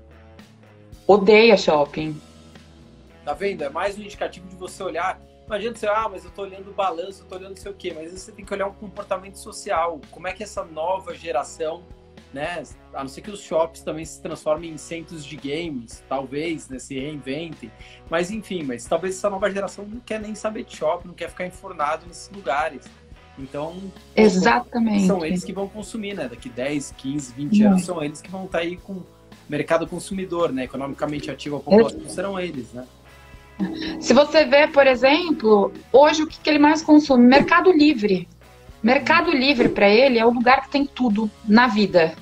Odeia 1.07 1.57
shopping. 1.57 2.21
Tá 3.25 3.33
vendo? 3.33 3.62
É 3.62 3.69
mais 3.69 3.99
um 3.99 4.03
indicativo 4.03 4.49
de 4.49 4.57
você 4.57 4.83
olhar 4.83 5.21
não 5.47 5.57
adianta 5.57 5.79
você, 5.79 5.87
ah, 5.87 6.09
mas 6.11 6.25
eu 6.25 6.31
tô 6.31 6.41
olhando 6.41 6.71
o 6.71 6.73
balanço, 6.73 7.23
eu 7.23 7.26
tô 7.26 7.35
olhando 7.35 7.50
não 7.50 7.57
sei 7.57 7.71
o 7.71 7.75
quê, 7.75 7.93
mas 7.95 8.11
você 8.11 8.33
tem 8.33 8.45
que 8.45 8.55
olhar 8.55 8.67
um 8.67 8.73
comportamento 8.73 9.37
social. 9.37 10.00
Como 10.11 10.26
é 10.26 10.33
que 10.33 10.43
essa 10.43 10.64
nova 10.64 11.14
geração 11.14 11.85
né? 12.35 12.64
A 12.93 13.00
não 13.00 13.09
ser 13.09 13.23
que 13.23 13.31
os 13.31 13.41
shops 13.41 13.81
também 13.81 14.05
se 14.05 14.21
transformem 14.21 14.73
em 14.73 14.76
centros 14.76 15.25
de 15.25 15.37
games, 15.37 16.03
talvez, 16.09 16.69
né? 16.69 16.81
Se 16.81 16.99
reinventem. 16.99 17.71
Mas 18.11 18.31
enfim, 18.31 18.64
mas 18.64 18.85
talvez 18.85 19.17
essa 19.17 19.31
nova 19.31 19.49
geração 19.49 19.87
não 19.87 20.00
quer 20.00 20.21
nem 20.21 20.35
saber 20.35 20.64
de 20.64 20.76
shopping, 20.76 21.09
não 21.09 21.14
quer 21.14 21.31
ficar 21.31 21.47
informado 21.47 22.07
nesses 22.07 22.29
lugares. 22.31 22.85
Então, 23.38 23.75
Exatamente. 24.14 25.07
são 25.07 25.25
eles 25.25 25.43
que 25.43 25.53
vão 25.53 25.69
consumir, 25.69 26.14
né? 26.14 26.29
Daqui 26.29 26.49
10, 26.49 26.95
15, 26.97 27.33
20 27.35 27.62
anos 27.64 27.85
são 27.85 28.03
eles 28.03 28.21
que 28.21 28.31
vão 28.31 28.45
estar 28.45 28.59
tá 28.59 28.64
aí 28.64 28.76
com 28.76 28.93
o 28.93 29.07
mercado 29.49 29.87
consumidor, 29.87 30.53
né? 30.53 30.64
Economicamente 30.64 31.31
ativo 31.31 31.57
a 31.57 31.61
população 31.61 32.09
serão 32.09 32.38
eles, 32.38 32.73
né? 32.73 32.85
Se 34.00 34.12
você 34.12 34.45
vê, 34.45 34.67
por 34.67 34.87
exemplo, 34.87 35.73
hoje 35.93 36.23
o 36.23 36.26
que, 36.26 36.38
que 36.38 36.50
ele 36.50 36.59
mais 36.59 36.83
consome? 36.83 37.26
Mercado 37.26 37.71
Livre. 37.73 38.29
Mercado 38.83 39.31
Livre 39.31 39.69
para 39.69 39.88
ele 39.88 40.19
é 40.19 40.26
o 40.26 40.31
lugar 40.31 40.62
que 40.62 40.71
tem 40.71 40.85
tudo 40.85 41.31
na 41.47 41.67
vida. 41.67 42.14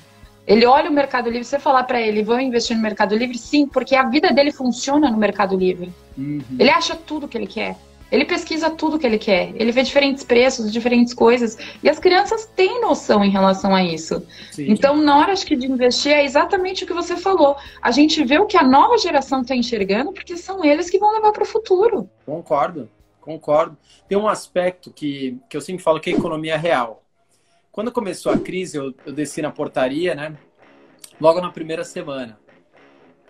Ele 0.45 0.65
olha 0.65 0.89
o 0.89 0.93
Mercado 0.93 1.29
Livre, 1.29 1.45
você 1.45 1.57
falar 1.57 1.83
para 1.83 2.01
ele, 2.01 2.23
vão 2.23 2.39
investir 2.39 2.75
no 2.75 2.81
Mercado 2.81 3.15
Livre? 3.15 3.37
Sim, 3.37 3.65
porque 3.65 3.95
a 3.95 4.03
vida 4.03 4.31
dele 4.31 4.51
funciona 4.51 5.09
no 5.09 5.17
Mercado 5.17 5.55
Livre. 5.55 5.91
Uhum. 6.17 6.41
Ele 6.59 6.69
acha 6.69 6.95
tudo 6.95 7.27
que 7.27 7.37
ele 7.37 7.47
quer. 7.47 7.77
Ele 8.11 8.25
pesquisa 8.25 8.69
tudo 8.69 8.99
que 8.99 9.05
ele 9.05 9.17
quer. 9.17 9.51
Ele 9.55 9.71
vê 9.71 9.81
diferentes 9.81 10.23
preços, 10.23 10.71
diferentes 10.71 11.13
coisas. 11.13 11.57
E 11.81 11.89
as 11.89 11.99
crianças 11.99 12.45
têm 12.45 12.79
noção 12.79 13.23
em 13.23 13.29
relação 13.29 13.73
a 13.73 13.83
isso. 13.83 14.25
Sim. 14.51 14.65
Então, 14.69 14.95
na 14.97 15.17
hora 15.17 15.33
acho 15.33 15.45
que 15.45 15.55
de 15.55 15.65
investir, 15.65 16.11
é 16.11 16.23
exatamente 16.23 16.83
o 16.83 16.87
que 16.87 16.93
você 16.93 17.17
falou. 17.17 17.55
A 17.81 17.91
gente 17.91 18.23
vê 18.23 18.37
o 18.37 18.45
que 18.45 18.57
a 18.57 18.63
nova 18.63 18.97
geração 18.97 19.41
está 19.41 19.55
enxergando, 19.55 20.13
porque 20.13 20.37
são 20.37 20.63
eles 20.63 20.89
que 20.89 20.99
vão 20.99 21.13
levar 21.13 21.31
para 21.31 21.43
o 21.43 21.47
futuro. 21.47 22.09
Concordo, 22.25 22.89
concordo. 23.19 23.77
Tem 24.07 24.17
um 24.17 24.27
aspecto 24.27 24.91
que, 24.91 25.39
que 25.49 25.57
eu 25.57 25.61
sempre 25.61 25.83
falo 25.83 25.99
que 25.99 26.11
é 26.11 26.13
economia 26.13 26.57
real. 26.57 27.03
Quando 27.71 27.91
começou 27.91 28.31
a 28.31 28.37
crise, 28.37 28.77
eu, 28.77 28.93
eu 29.05 29.11
desci 29.11 29.41
na 29.41 29.49
portaria, 29.49 30.13
né? 30.13 30.37
Logo 31.19 31.41
na 31.41 31.49
primeira 31.49 31.83
semana. 31.83 32.37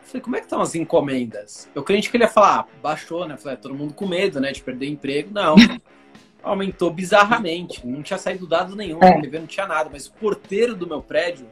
Falei, 0.03 0.22
como 0.22 0.36
é 0.36 0.39
que 0.39 0.45
estão 0.45 0.62
as 0.62 0.75
encomendas? 0.75 1.69
Eu 1.74 1.83
crente 1.83 2.10
que 2.10 2.17
ele 2.17 2.24
ia 2.24 2.29
falar, 2.29 2.60
ah, 2.60 2.67
baixou, 2.81 3.27
né? 3.27 3.38
Falei, 3.38 3.53
é, 3.53 3.57
todo 3.57 3.74
mundo 3.74 3.93
com 3.93 4.07
medo, 4.07 4.39
né? 4.39 4.51
De 4.51 4.62
perder 4.62 4.88
emprego. 4.88 5.29
Não. 5.33 5.55
Aumentou 6.43 6.91
bizarramente. 6.91 7.86
Não 7.88 8.03
tinha 8.03 8.17
saído 8.17 8.45
dado 8.45 8.75
nenhum, 8.75 9.00
é. 9.01 9.22
não 9.39 9.48
tinha 9.48 9.65
nada. 9.65 9.89
Mas 9.91 10.07
o 10.07 10.13
porteiro 10.13 10.75
do 10.75 10.86
meu 10.86 11.01
prédio 11.01 11.48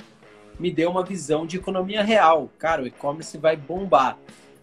me 0.59 0.69
deu 0.69 0.91
uma 0.91 1.03
visão 1.03 1.45
de 1.45 1.57
economia 1.57 2.03
real. 2.03 2.49
Cara, 2.57 2.83
o 2.83 2.87
e-commerce 2.87 3.37
vai 3.37 3.55
bombar. 3.55 4.17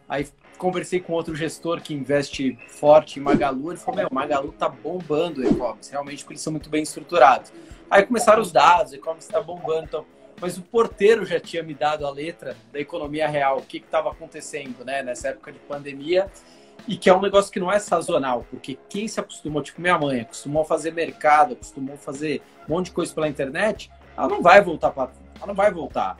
Aí 0.09 0.29
conversei 0.59 1.01
com 1.01 1.13
outro 1.13 1.35
gestor 1.35 1.81
que 1.81 1.95
investe 1.95 2.59
forte 2.69 3.19
em 3.19 3.23
Magalu. 3.23 3.73
Ele 3.73 3.81
falou: 3.81 4.01
Meu, 4.01 4.09
Magalu 4.13 4.53
tá 4.53 4.69
bombando 4.69 5.41
o 5.41 5.45
e-commerce, 5.45 5.91
realmente, 5.91 6.23
porque 6.23 6.35
eles 6.35 6.43
são 6.43 6.53
muito 6.53 6.69
bem 6.69 6.83
estruturados. 6.83 7.53
Aí 7.91 8.05
começaram 8.05 8.43
os 8.43 8.53
dados, 8.53 8.93
o 8.93 8.97
e-commerce 8.97 9.29
está 9.29 9.41
bombando. 9.41 9.85
Então, 9.85 10.07
mas 10.41 10.57
o 10.59 10.63
porteiro 10.63 11.25
já 11.25 11.41
tinha 11.41 11.63
me 11.63 11.75
dado 11.75 12.07
a 12.07 12.11
letra 12.11 12.57
da 12.73 12.81
economia 12.81 13.29
real, 13.29 13.59
o 13.59 13.63
que 13.63 13.79
estava 13.79 14.11
acontecendo 14.11 14.85
né, 14.85 15.03
nessa 15.03 15.29
época 15.29 15.53
de 15.53 15.59
pandemia, 15.61 16.31
e 16.87 16.97
que 16.97 17.11
é 17.11 17.15
um 17.15 17.21
negócio 17.21 17.53
que 17.53 17.61
não 17.61 17.71
é 17.71 17.79
sazonal, 17.79 18.47
porque 18.51 18.79
quem 18.89 19.09
se 19.09 19.21
acostumou, 19.21 19.63
tipo 19.63 19.81
minha 19.81 19.99
mãe, 19.99 20.21
acostumou 20.21 20.63
a 20.63 20.65
fazer 20.65 20.93
mercado, 20.93 21.53
acostumou 21.53 21.95
a 21.95 21.99
fazer 21.99 22.43
um 22.69 22.75
monte 22.75 22.87
de 22.87 22.93
coisa 22.93 23.13
pela 23.13 23.29
internet, 23.29 23.91
ela 24.17 24.29
não 24.29 24.43
vai 24.43 24.61
voltar 24.61 24.91
para. 24.91 25.11
Ela 25.37 25.47
não 25.47 25.55
vai 25.55 25.71
voltar. 25.71 26.17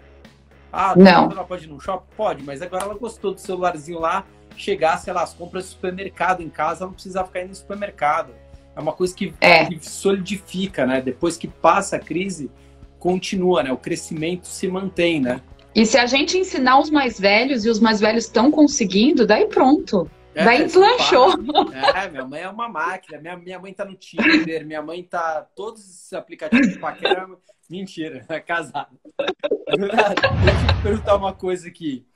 Ah, 0.73 0.95
não. 0.97 1.31
ela 1.31 1.45
pode 1.45 1.65
ir 1.65 1.69
no 1.69 1.81
shopping? 1.81 2.07
Pode, 2.17 2.43
mas 2.43 2.61
agora 2.61 2.85
ela 2.85 2.95
gostou 2.95 3.33
do 3.33 3.41
celularzinho 3.41 3.99
lá, 3.99 4.25
chegar, 4.57 4.99
sei 4.99 5.13
lá, 5.13 5.23
as 5.23 5.33
compras 5.33 5.65
do 5.65 5.71
supermercado 5.71 6.43
em 6.43 6.51
casa, 6.51 6.81
ela 6.81 6.89
não 6.89 6.95
precisava 6.95 7.27
ficar 7.27 7.41
indo 7.41 7.49
no 7.49 7.55
supermercado. 7.55 8.33
É 8.77 8.81
uma 8.81 8.93
coisa 8.93 9.15
que, 9.15 9.35
é. 9.41 9.65
que 9.65 9.89
solidifica, 9.89 10.87
né? 10.87 11.01
Depois 11.01 11.37
que 11.37 11.49
passa 11.49 11.97
a 11.97 11.99
crise, 11.99 12.51
continua, 12.99 13.63
né? 13.63 13.73
O 13.73 13.77
crescimento 13.77 14.47
se 14.47 14.69
mantém, 14.69 15.21
né? 15.21 15.41
E 15.75 15.87
se 15.87 15.97
a 15.97 16.07
gente 16.07 16.37
ensinar 16.37 16.81
os 16.81 16.91
mais 16.91 17.19
velhos 17.21 17.65
e 17.65 17.71
os 17.71 17.79
mais 17.79 18.01
velhos 18.01 18.25
estão 18.25 18.51
conseguindo, 18.51 19.27
daí 19.27 19.47
pronto. 19.47 20.11
É, 20.35 20.45
daí 20.45 20.65
deslanchou. 20.65 21.33
É, 21.73 22.09
minha 22.09 22.25
mãe 22.25 22.43
é 22.43 22.49
uma 22.49 22.69
máquina. 22.69 23.21
Minha, 23.21 23.37
minha 23.37 23.59
mãe 23.59 23.73
tá 23.73 23.85
no 23.85 23.95
Tinder, 23.95 24.67
minha 24.67 24.83
mãe 24.83 25.03
tá. 25.03 25.47
Todos 25.55 25.83
esses 25.83 26.13
aplicativos 26.13 26.69
de 26.69 26.79
paquera. 26.79 27.29
Mentira, 27.69 28.25
é 28.29 28.41
casada. 28.41 28.89
Deixa 29.19 30.11
eu 30.11 30.77
te 30.77 30.83
perguntar 30.83 31.17
uma 31.17 31.35
coisa 31.35 31.69
aqui. 31.69 32.07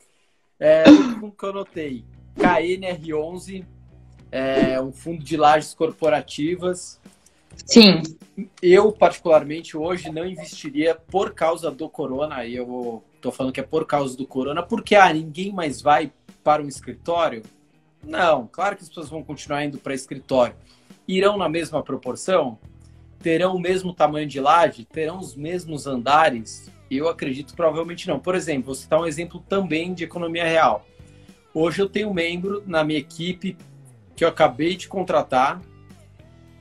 É, 0.58 0.84
o 1.20 1.30
que 1.30 1.44
eu 1.44 1.52
notei? 1.52 2.04
KNR11 2.38 3.64
é, 4.32 4.80
um 4.80 4.90
fundo 4.90 5.22
de 5.22 5.36
lajes 5.36 5.74
corporativas. 5.74 6.98
Sim. 7.66 8.02
Eu, 8.62 8.90
particularmente, 8.92 9.76
hoje 9.76 10.10
não 10.10 10.26
investiria 10.26 10.94
por 10.94 11.34
causa 11.34 11.70
do 11.70 11.88
corona. 11.88 12.44
E 12.44 12.56
eu 12.56 13.02
estou 13.14 13.30
falando 13.30 13.52
que 13.52 13.60
é 13.60 13.64
por 13.64 13.86
causa 13.86 14.16
do 14.16 14.26
corona, 14.26 14.62
porque 14.62 14.94
ah, 14.94 15.12
ninguém 15.12 15.52
mais 15.52 15.80
vai 15.80 16.12
para 16.42 16.62
um 16.62 16.68
escritório. 16.68 17.42
Não, 18.02 18.48
claro 18.50 18.76
que 18.76 18.82
as 18.82 18.88
pessoas 18.88 19.08
vão 19.08 19.22
continuar 19.22 19.64
indo 19.64 19.78
para 19.78 19.94
escritório. 19.94 20.54
Irão 21.06 21.36
na 21.36 21.48
mesma 21.48 21.82
proporção? 21.82 22.58
Terão 23.20 23.54
o 23.54 23.60
mesmo 23.60 23.92
tamanho 23.92 24.26
de 24.26 24.40
laje? 24.40 24.84
Terão 24.84 25.18
os 25.18 25.36
mesmos 25.36 25.86
andares? 25.86 26.70
Eu 26.90 27.08
acredito 27.08 27.54
provavelmente 27.54 28.08
não. 28.08 28.18
Por 28.18 28.34
exemplo, 28.34 28.66
vou 28.66 28.74
citar 28.74 29.00
um 29.00 29.06
exemplo 29.06 29.42
também 29.48 29.94
de 29.94 30.04
economia 30.04 30.44
real. 30.44 30.84
Hoje 31.54 31.80
eu 31.80 31.88
tenho 31.88 32.10
um 32.10 32.14
membro 32.14 32.62
na 32.66 32.82
minha 32.82 32.98
equipe 32.98 33.56
que 34.16 34.24
eu 34.24 34.28
acabei 34.28 34.76
de 34.76 34.88
contratar, 34.88 35.60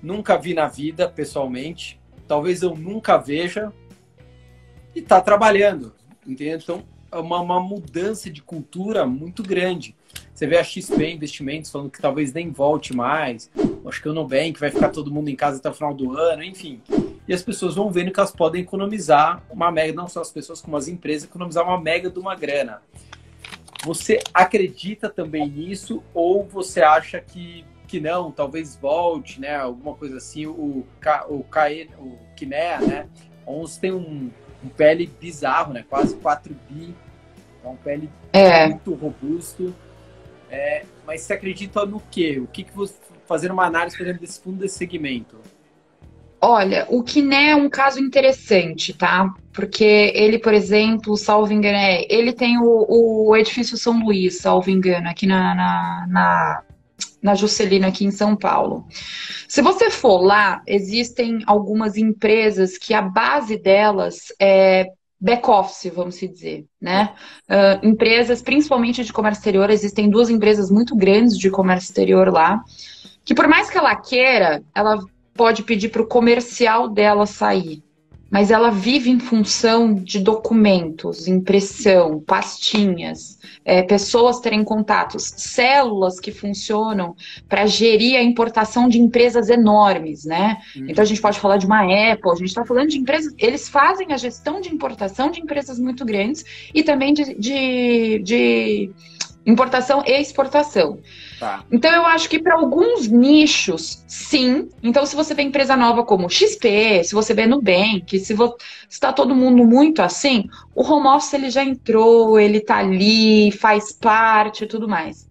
nunca 0.01 0.38
vi 0.38 0.53
na 0.53 0.67
vida 0.67 1.08
pessoalmente, 1.08 2.00
talvez 2.27 2.62
eu 2.62 2.75
nunca 2.75 3.17
veja, 3.17 3.72
e 4.96 5.00
está 5.00 5.22
trabalhando, 5.22 5.93
entendeu? 6.25 6.58
Então, 6.58 6.84
é 7.12 7.17
uma, 7.17 7.39
uma, 7.39 7.60
mudança 7.60 8.29
de 8.29 8.41
cultura 8.41 9.05
muito 9.05 9.43
grande. 9.43 9.96
Você 10.34 10.48
vê 10.48 10.58
a 10.58 10.63
XP 10.63 11.12
Investimentos 11.12 11.70
falando 11.70 11.89
que 11.89 12.01
talvez 12.01 12.34
nem 12.34 12.50
volte 12.50 12.96
mais, 12.96 13.50
acho 13.86 14.01
que 14.01 14.10
o 14.10 14.13
Nubank 14.13 14.60
vai 14.60 14.72
ficar 14.72 14.89
todo 14.89 15.12
mundo 15.12 15.29
em 15.29 15.36
casa 15.36 15.58
até 15.58 15.70
o 15.70 15.74
final 15.74 15.93
do 15.93 16.17
ano, 16.17 16.43
enfim. 16.43 16.81
E 17.27 17.34
as 17.34 17.43
pessoas 17.43 17.75
vão 17.75 17.91
vendo 17.91 18.12
que 18.12 18.20
elas 18.20 18.31
podem 18.31 18.62
economizar 18.62 19.43
uma 19.50 19.72
mega, 19.72 19.93
não 19.93 20.08
só 20.08 20.22
as 20.22 20.31
pessoas, 20.31 20.62
como 20.62 20.77
as 20.77 20.88
empresas, 20.88 21.27
economizar 21.27 21.63
uma 21.63 21.79
mega 21.79 22.10
de 22.10 22.20
uma 22.20 22.36
grana. 22.36 22.81
Você 23.84 24.20
acredita 24.34 25.10
também 25.10 25.50
nisso 25.50 26.03
ou 26.13 26.46
você 26.46 26.81
acha 26.81 27.20
que, 27.20 27.65
que 27.91 28.00
não, 28.00 28.31
talvez 28.31 28.77
volte, 28.77 29.41
né? 29.41 29.57
Alguma 29.57 29.93
coisa 29.93 30.15
assim, 30.15 30.45
o, 30.45 30.86
o, 31.27 31.45
KE, 31.51 31.89
o 32.00 32.15
Kinea, 32.38 32.79
né? 32.79 33.07
11 33.45 33.79
tem 33.81 33.91
um, 33.91 34.31
um 34.63 34.69
PL 34.69 35.05
bizarro, 35.19 35.74
né? 35.74 35.83
Quase 35.89 36.15
4 36.15 36.55
bi. 36.69 36.95
É 37.62 37.67
um 37.67 37.75
PL 37.75 38.10
é. 38.31 38.67
muito 38.69 38.93
robusto. 38.93 39.75
É, 40.50 40.86
mas 41.05 41.19
você 41.19 41.33
acredita 41.33 41.86
no 41.86 42.01
quê? 42.10 42.39
O 42.39 42.48
que, 42.48 42.63
que 42.63 42.71
você 42.71 42.95
fazer 43.27 43.51
uma 43.51 43.65
análise, 43.65 43.98
por 43.98 44.03
exemplo, 44.03 44.21
desse 44.21 44.39
fundo 44.39 44.60
desse 44.60 44.77
segmento? 44.77 45.38
Olha, 46.39 46.88
o 46.89 47.03
Kiné 47.03 47.51
é 47.51 47.55
um 47.55 47.69
caso 47.69 48.00
interessante, 48.00 48.93
tá? 48.93 49.33
Porque 49.51 49.83
ele, 50.15 50.39
por 50.39 50.53
exemplo, 50.53 51.17
salvo 51.17 51.51
engano, 51.51 51.77
é, 51.77 52.05
ele 52.10 52.31
tem 52.31 52.57
o, 52.57 52.86
o 53.27 53.36
edifício 53.36 53.75
São 53.77 54.01
Luís, 54.01 54.38
salvo 54.38 54.69
engano, 54.69 55.10
aqui 55.10 55.27
na, 55.27 55.53
na, 55.53 56.07
na, 56.10 56.63
na 57.22 57.36
Juscelina, 57.36 57.88
aqui 57.88 58.06
em 58.06 58.12
São 58.12 58.36
Paulo. 58.36 58.86
Se 59.48 59.62
você 59.62 59.90
for 59.90 60.22
lá, 60.22 60.62
existem 60.66 61.44
algumas 61.46 61.98
empresas 61.98 62.78
que 62.78 62.94
a 62.94 63.01
base 63.01 63.58
delas 63.58 64.34
é 64.40 64.88
back-office, 65.20 65.92
vamos 65.94 66.20
dizer, 66.20 66.66
né? 66.82 67.13
Uh, 67.48 67.88
empresas, 67.88 68.42
principalmente 68.42 69.04
de 69.04 69.13
comércio 69.13 69.42
exterior, 69.42 69.70
existem 69.70 70.10
duas 70.10 70.32
empresas 70.32 70.72
muito 70.72 70.96
grandes 70.96 71.38
de 71.38 71.51
comércio 71.51 71.90
exterior 71.90 72.34
lá, 72.34 72.63
que 73.24 73.36
por 73.36 73.48
mais 73.48 73.70
que 73.70 73.78
ela 73.78 73.96
queira, 73.96 74.63
ela 74.74 74.98
pode 75.36 75.62
pedir 75.62 75.90
para 75.90 76.01
o 76.01 76.08
comercial 76.08 76.90
dela 76.90 77.28
sair 77.28 77.84
mas 78.31 78.50
ela 78.50 78.71
vive 78.71 79.09
em 79.11 79.19
função 79.19 79.93
de 79.93 80.17
documentos, 80.17 81.27
impressão, 81.27 82.21
pastinhas, 82.21 83.38
é, 83.65 83.83
pessoas 83.83 84.39
terem 84.39 84.63
contatos, 84.63 85.33
células 85.35 86.17
que 86.17 86.31
funcionam 86.31 87.13
para 87.50 87.65
gerir 87.65 88.17
a 88.17 88.23
importação 88.23 88.88
de 88.88 89.00
empresas 89.00 89.50
enormes, 89.50 90.23
né? 90.23 90.57
Uhum. 90.77 90.85
Então 90.88 91.01
a 91.03 91.05
gente 91.05 91.21
pode 91.21 91.39
falar 91.39 91.57
de 91.57 91.65
uma 91.65 91.81
Apple, 91.81 92.31
a 92.31 92.35
gente 92.35 92.47
está 92.47 92.65
falando 92.65 92.88
de 92.88 92.97
empresas, 92.97 93.33
eles 93.38 93.67
fazem 93.67 94.13
a 94.13 94.17
gestão 94.17 94.61
de 94.61 94.73
importação 94.73 95.29
de 95.29 95.41
empresas 95.41 95.77
muito 95.77 96.05
grandes 96.05 96.45
e 96.73 96.83
também 96.83 97.13
de, 97.13 97.33
de, 97.33 98.19
de 98.19 98.91
importação 99.45 100.03
e 100.05 100.12
exportação. 100.19 101.00
Tá. 101.39 101.63
Então 101.71 101.91
eu 101.91 102.05
acho 102.05 102.29
que 102.29 102.39
para 102.39 102.55
alguns 102.55 103.07
nichos, 103.07 104.03
sim. 104.07 104.69
Então 104.83 105.05
se 105.05 105.15
você 105.15 105.33
tem 105.33 105.48
empresa 105.48 105.75
nova 105.75 106.03
como 106.03 106.29
XP, 106.29 107.03
se 107.03 107.13
você 107.13 107.33
vê 107.33 107.48
Nubank, 107.48 108.19
se 108.19 108.36
está 108.89 109.12
todo 109.12 109.36
mundo 109.36 109.65
muito 109.65 110.01
assim, 110.01 110.48
o 110.75 110.83
home 110.83 111.07
office 111.07 111.33
ele 111.33 111.50
já 111.50 111.63
entrou, 111.63 112.39
ele 112.39 112.60
está 112.60 112.77
ali, 112.77 113.51
faz 113.51 113.91
parte 113.91 114.63
e 114.63 114.67
tudo 114.67 114.88
mais. 114.88 115.27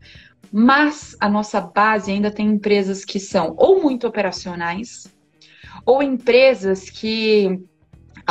Mas 0.52 1.16
a 1.20 1.28
nossa 1.28 1.60
base 1.60 2.10
ainda 2.10 2.30
tem 2.30 2.48
empresas 2.48 3.04
que 3.04 3.20
são 3.20 3.54
ou 3.56 3.80
muito 3.80 4.06
operacionais, 4.06 5.06
ou 5.86 6.02
empresas 6.02 6.90
que 6.90 7.60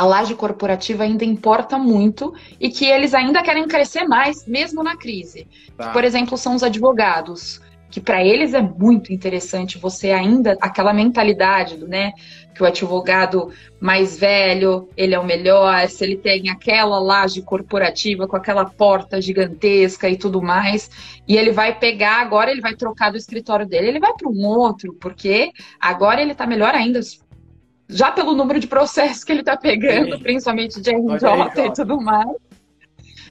a 0.00 0.06
laje 0.06 0.34
corporativa 0.34 1.04
ainda 1.04 1.26
importa 1.26 1.76
muito 1.76 2.32
e 2.58 2.70
que 2.70 2.86
eles 2.86 3.12
ainda 3.12 3.42
querem 3.42 3.68
crescer 3.68 4.04
mais, 4.04 4.46
mesmo 4.46 4.82
na 4.82 4.96
crise. 4.96 5.46
Tá. 5.76 5.88
Que, 5.88 5.92
por 5.92 6.04
exemplo, 6.04 6.38
são 6.38 6.54
os 6.54 6.62
advogados 6.62 7.60
que 7.90 8.00
para 8.00 8.24
eles 8.24 8.54
é 8.54 8.62
muito 8.62 9.12
interessante 9.12 9.76
você 9.76 10.10
ainda 10.12 10.56
aquela 10.60 10.94
mentalidade 10.94 11.76
do, 11.76 11.88
né, 11.88 12.12
que 12.54 12.62
o 12.62 12.66
advogado 12.66 13.52
mais 13.78 14.16
velho, 14.18 14.88
ele 14.96 15.14
é 15.14 15.18
o 15.18 15.24
melhor, 15.24 15.86
se 15.88 16.04
ele 16.04 16.16
tem 16.16 16.48
aquela 16.48 16.98
laje 16.98 17.42
corporativa 17.42 18.26
com 18.26 18.36
aquela 18.36 18.64
porta 18.64 19.20
gigantesca 19.20 20.08
e 20.08 20.16
tudo 20.16 20.40
mais, 20.40 20.88
e 21.26 21.36
ele 21.36 21.50
vai 21.50 21.78
pegar 21.78 22.22
agora, 22.22 22.50
ele 22.50 22.60
vai 22.60 22.74
trocar 22.74 23.10
do 23.10 23.18
escritório 23.18 23.66
dele, 23.66 23.88
ele 23.88 24.00
vai 24.00 24.14
para 24.14 24.30
um 24.30 24.46
outro, 24.46 24.94
porque 24.94 25.50
agora 25.78 26.22
ele 26.22 26.32
está 26.32 26.46
melhor 26.46 26.74
ainda, 26.74 27.00
já 27.90 28.10
pelo 28.10 28.34
número 28.34 28.60
de 28.60 28.66
processos 28.66 29.24
que 29.24 29.32
ele 29.32 29.40
está 29.40 29.56
pegando, 29.56 30.16
Sim. 30.16 30.22
principalmente 30.22 30.80
de 30.80 30.90
RJ 30.90 31.66
e 31.66 31.72
tudo 31.72 32.00
mais. 32.00 32.30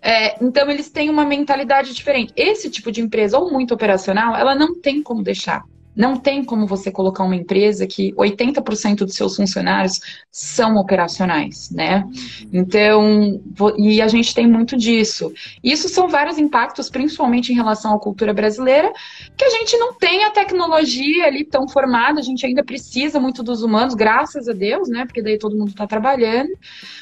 É, 0.01 0.44
então, 0.44 0.70
eles 0.70 0.89
têm 0.89 1.10
uma 1.10 1.25
mentalidade 1.25 1.94
diferente. 1.94 2.34
Esse 2.36 2.70
tipo 2.70 2.92
de 2.92 3.01
empresa, 3.01 3.38
ou 3.38 3.51
muito 3.51 3.74
operacional, 3.74 4.36
ela 4.36 4.56
não 4.56 4.80
tem 4.80 5.01
como 5.01 5.22
deixar. 5.22 5.63
Não 6.00 6.15
tem 6.15 6.46
como 6.46 6.65
você 6.65 6.89
colocar 6.89 7.25
uma 7.25 7.36
empresa 7.36 7.86
que 7.86 8.13
80% 8.13 9.00
dos 9.00 9.15
seus 9.15 9.36
funcionários 9.36 10.00
são 10.32 10.77
operacionais, 10.77 11.70
né? 11.72 12.06
Então, 12.53 13.41
e 13.77 14.01
a 14.01 14.08
gente 14.08 14.34
tem 14.34 14.48
muito 14.48 14.77
disso. 14.77 15.34
Isso 15.62 15.89
são 15.89 16.08
vários 16.08 16.38
impactos, 16.38 16.89
principalmente 16.89 17.51
em 17.51 17.56
relação 17.56 17.94
à 17.94 18.00
cultura 18.00 18.34
brasileira, 18.34 18.94
que 19.36 19.44
a 19.44 19.50
gente 19.50 19.75
não 19.75 19.94
tem 19.94 20.24
a 20.24 20.29
tecnologia 20.29 21.25
ali 21.25 21.44
tão 21.44 21.68
formada, 21.68 22.22
a 22.22 22.24
gente 22.24 22.46
ainda 22.46 22.63
precisa 22.63 23.20
muito 23.20 23.44
dos 23.44 23.62
humanos, 23.62 23.94
graças 23.94 24.48
a 24.48 24.53
Deus, 24.53 24.88
né? 24.88 25.03
Porque 25.03 25.22
daí 25.22 25.38
todo 25.38 25.58
mundo 25.58 25.72
está 25.72 25.86
trabalhando. 25.86 26.58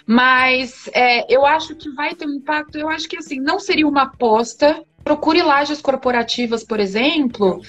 Mas 0.08 0.90
é, 0.92 1.32
eu 1.32 1.46
acho 1.46 1.76
que 1.76 1.92
vai 1.92 2.16
ter 2.16 2.26
um 2.26 2.34
impacto, 2.34 2.80
eu 2.80 2.90
acho 2.90 3.08
que 3.08 3.18
assim, 3.18 3.40
não 3.40 3.60
seria 3.60 3.88
uma 3.88 4.06
aposta. 4.06 4.82
Procure 5.04 5.42
lajes 5.44 5.82
corporativas, 5.82 6.64
por 6.66 6.80
exemplo, 6.80 7.62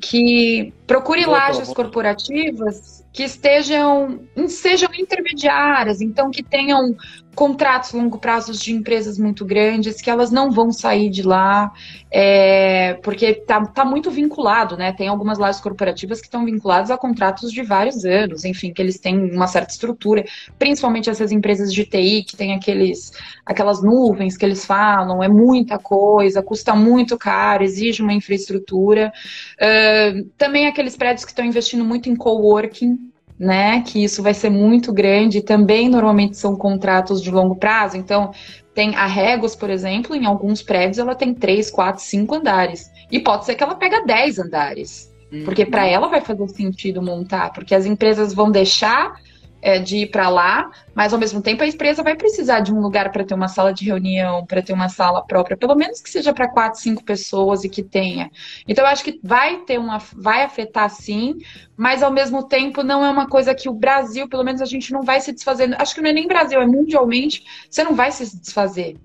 que 0.00 0.72
procure 0.86 1.24
lajes 1.26 1.72
corporativas 1.72 3.04
que 3.12 3.22
estejam 3.22 4.20
sejam 4.48 4.92
intermediárias, 4.92 6.00
então 6.00 6.30
que 6.30 6.42
tenham 6.42 6.96
contratos 7.34 7.92
longo 7.92 8.18
prazos 8.18 8.60
de 8.60 8.72
empresas 8.72 9.18
muito 9.18 9.44
grandes, 9.44 10.00
que 10.00 10.08
elas 10.08 10.30
não 10.30 10.50
vão 10.50 10.72
sair 10.72 11.10
de 11.10 11.22
lá, 11.22 11.72
é, 12.10 12.94
porque 13.02 13.34
tá, 13.34 13.64
tá 13.66 13.84
muito 13.84 14.10
vinculado, 14.10 14.76
né? 14.76 14.92
Tem 14.92 15.08
algumas 15.08 15.38
lajes 15.38 15.60
corporativas 15.60 16.20
que 16.20 16.26
estão 16.26 16.44
vinculadas 16.44 16.90
a 16.90 16.96
contratos 16.96 17.50
de 17.50 17.62
vários 17.62 18.04
anos, 18.04 18.44
enfim, 18.44 18.72
que 18.72 18.80
eles 18.80 18.98
têm 18.98 19.32
uma 19.32 19.48
certa 19.48 19.72
estrutura, 19.72 20.24
principalmente 20.58 21.10
essas 21.10 21.32
empresas 21.32 21.72
de 21.72 21.84
TI 21.84 22.24
que 22.24 22.36
têm 22.36 22.54
aqueles, 22.54 23.10
aquelas 23.44 23.82
nuvens 23.82 24.36
que 24.36 24.44
eles 24.44 24.64
falam, 24.64 25.22
é 25.22 25.28
muita 25.28 25.78
coisa, 25.78 26.42
custa 26.42 26.74
muito 26.74 27.18
caro, 27.18 27.64
exige 27.64 28.00
uma 28.00 28.12
infraestrutura. 28.12 29.12
Uh, 29.60 30.24
também 30.38 30.68
aqueles 30.74 30.96
prédios 30.96 31.24
que 31.24 31.30
estão 31.30 31.44
investindo 31.44 31.84
muito 31.84 32.08
em 32.08 32.16
coworking, 32.16 32.98
né? 33.38 33.80
Que 33.82 34.02
isso 34.02 34.22
vai 34.22 34.34
ser 34.34 34.50
muito 34.50 34.92
grande. 34.92 35.40
Também 35.40 35.88
normalmente 35.88 36.36
são 36.36 36.56
contratos 36.56 37.22
de 37.22 37.30
longo 37.30 37.56
prazo. 37.56 37.96
Então, 37.96 38.32
tem 38.74 38.94
a 38.96 39.06
Regos, 39.06 39.54
por 39.54 39.70
exemplo, 39.70 40.14
em 40.14 40.26
alguns 40.26 40.60
prédios 40.60 40.98
ela 40.98 41.14
tem 41.14 41.32
três, 41.32 41.70
quatro, 41.70 42.02
cinco 42.02 42.34
andares. 42.34 42.90
E 43.10 43.20
pode 43.20 43.46
ser 43.46 43.54
que 43.54 43.62
ela 43.62 43.76
pega 43.76 44.04
dez 44.04 44.38
andares. 44.38 45.12
Porque 45.44 45.66
para 45.66 45.82
uhum. 45.82 45.88
ela 45.88 46.08
vai 46.08 46.20
fazer 46.20 46.46
sentido 46.48 47.02
montar, 47.02 47.52
porque 47.52 47.74
as 47.74 47.86
empresas 47.86 48.32
vão 48.32 48.50
deixar 48.52 49.14
é, 49.64 49.78
de 49.78 49.96
ir 49.96 50.10
para 50.10 50.28
lá, 50.28 50.70
mas 50.94 51.14
ao 51.14 51.18
mesmo 51.18 51.40
tempo 51.40 51.62
a 51.62 51.66
empresa 51.66 52.02
vai 52.02 52.14
precisar 52.14 52.60
de 52.60 52.70
um 52.70 52.80
lugar 52.80 53.10
para 53.10 53.24
ter 53.24 53.32
uma 53.32 53.48
sala 53.48 53.72
de 53.72 53.86
reunião, 53.86 54.44
para 54.44 54.60
ter 54.60 54.74
uma 54.74 54.90
sala 54.90 55.24
própria, 55.26 55.56
pelo 55.56 55.74
menos 55.74 56.02
que 56.02 56.10
seja 56.10 56.34
para 56.34 56.50
quatro, 56.50 56.78
cinco 56.78 57.02
pessoas 57.02 57.64
e 57.64 57.68
que 57.70 57.82
tenha. 57.82 58.30
Então 58.68 58.84
eu 58.84 58.90
acho 58.90 59.02
que 59.02 59.18
vai 59.24 59.60
ter 59.60 59.78
uma, 59.78 59.96
vai 60.14 60.42
afetar 60.42 60.90
sim, 60.90 61.38
mas 61.74 62.02
ao 62.02 62.12
mesmo 62.12 62.46
tempo 62.46 62.82
não 62.82 63.02
é 63.02 63.08
uma 63.08 63.26
coisa 63.26 63.54
que 63.54 63.66
o 63.66 63.72
Brasil, 63.72 64.28
pelo 64.28 64.44
menos 64.44 64.60
a 64.60 64.66
gente 64.66 64.92
não 64.92 65.00
vai 65.00 65.18
se 65.22 65.32
desfazer. 65.32 65.74
Acho 65.80 65.94
que 65.94 66.02
não 66.02 66.10
é 66.10 66.12
nem 66.12 66.28
Brasil, 66.28 66.60
é 66.60 66.66
mundialmente, 66.66 67.42
você 67.70 67.82
não 67.82 67.94
vai 67.94 68.12
se 68.12 68.38
desfazer. 68.38 68.98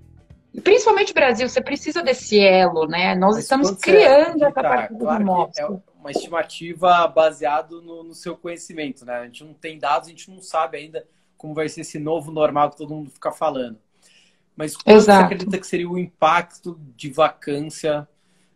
Principalmente 0.62 1.12
o 1.12 1.16
Brasil, 1.16 1.48
você 1.48 1.62
precisa 1.62 2.04
desse 2.04 2.38
elo, 2.38 2.86
né? 2.86 3.16
Nós 3.16 3.36
Mas 3.36 3.44
estamos 3.46 3.72
criando 3.72 4.44
essa 4.44 4.62
parte 4.62 4.94
do 4.94 5.06
claro 5.06 5.50
é 5.58 5.89
uma 6.10 6.12
estimativa 6.12 7.08
baseada 7.08 7.76
no, 7.82 8.04
no, 8.04 8.14
seu 8.14 8.36
conhecimento, 8.36 9.06
né? 9.06 9.14
A 9.14 9.26
gente 9.26 9.44
não 9.44 9.54
tem 9.54 9.78
dados, 9.78 10.08
a 10.08 10.12
gente 10.12 10.30
não 10.30 10.42
sabe 10.42 10.78
ainda 10.78 11.06
como 11.38 11.54
vai 11.54 11.70
ser 11.70 11.82
esse 11.82 12.00
novo 12.00 12.32
normal 12.32 12.72
que 12.72 12.78
todo 12.78 12.94
mundo 12.94 13.12
fica 13.12 13.32
falando. 13.32 13.78
Mas 14.56 14.76
qual 14.76 15.00
você 15.00 15.12
acredita 15.12 15.58
que 15.58 15.66
seria 15.66 15.90
o 15.90 15.98
impacto 15.98 16.78
de 16.96 17.12
vacância? 17.12 18.08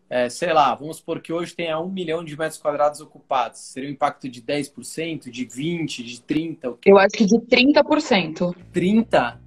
É, 0.10 0.28
sei 0.30 0.52
lá, 0.52 0.76
vamos 0.76 0.98
supor 0.98 1.22
que 1.22 1.32
hoje 1.32 1.56
tenha 1.56 1.80
um 1.80 1.90
milhão 1.90 2.24
de 2.24 2.38
metros 2.38 2.60
quadrados 2.60 3.00
ocupados. 3.00 3.62
Seria 3.62 3.90
um 3.90 3.94
impacto 3.94 4.28
de 4.28 4.42
10%, 4.42 5.30
de 5.30 5.46
20%, 5.46 5.86
de 6.04 6.22
30%? 6.22 6.78
Eu 6.86 6.98
acho 6.98 7.16
que 7.16 7.26
de 7.26 7.38
30%. 7.40 8.54
30%? 8.74 9.38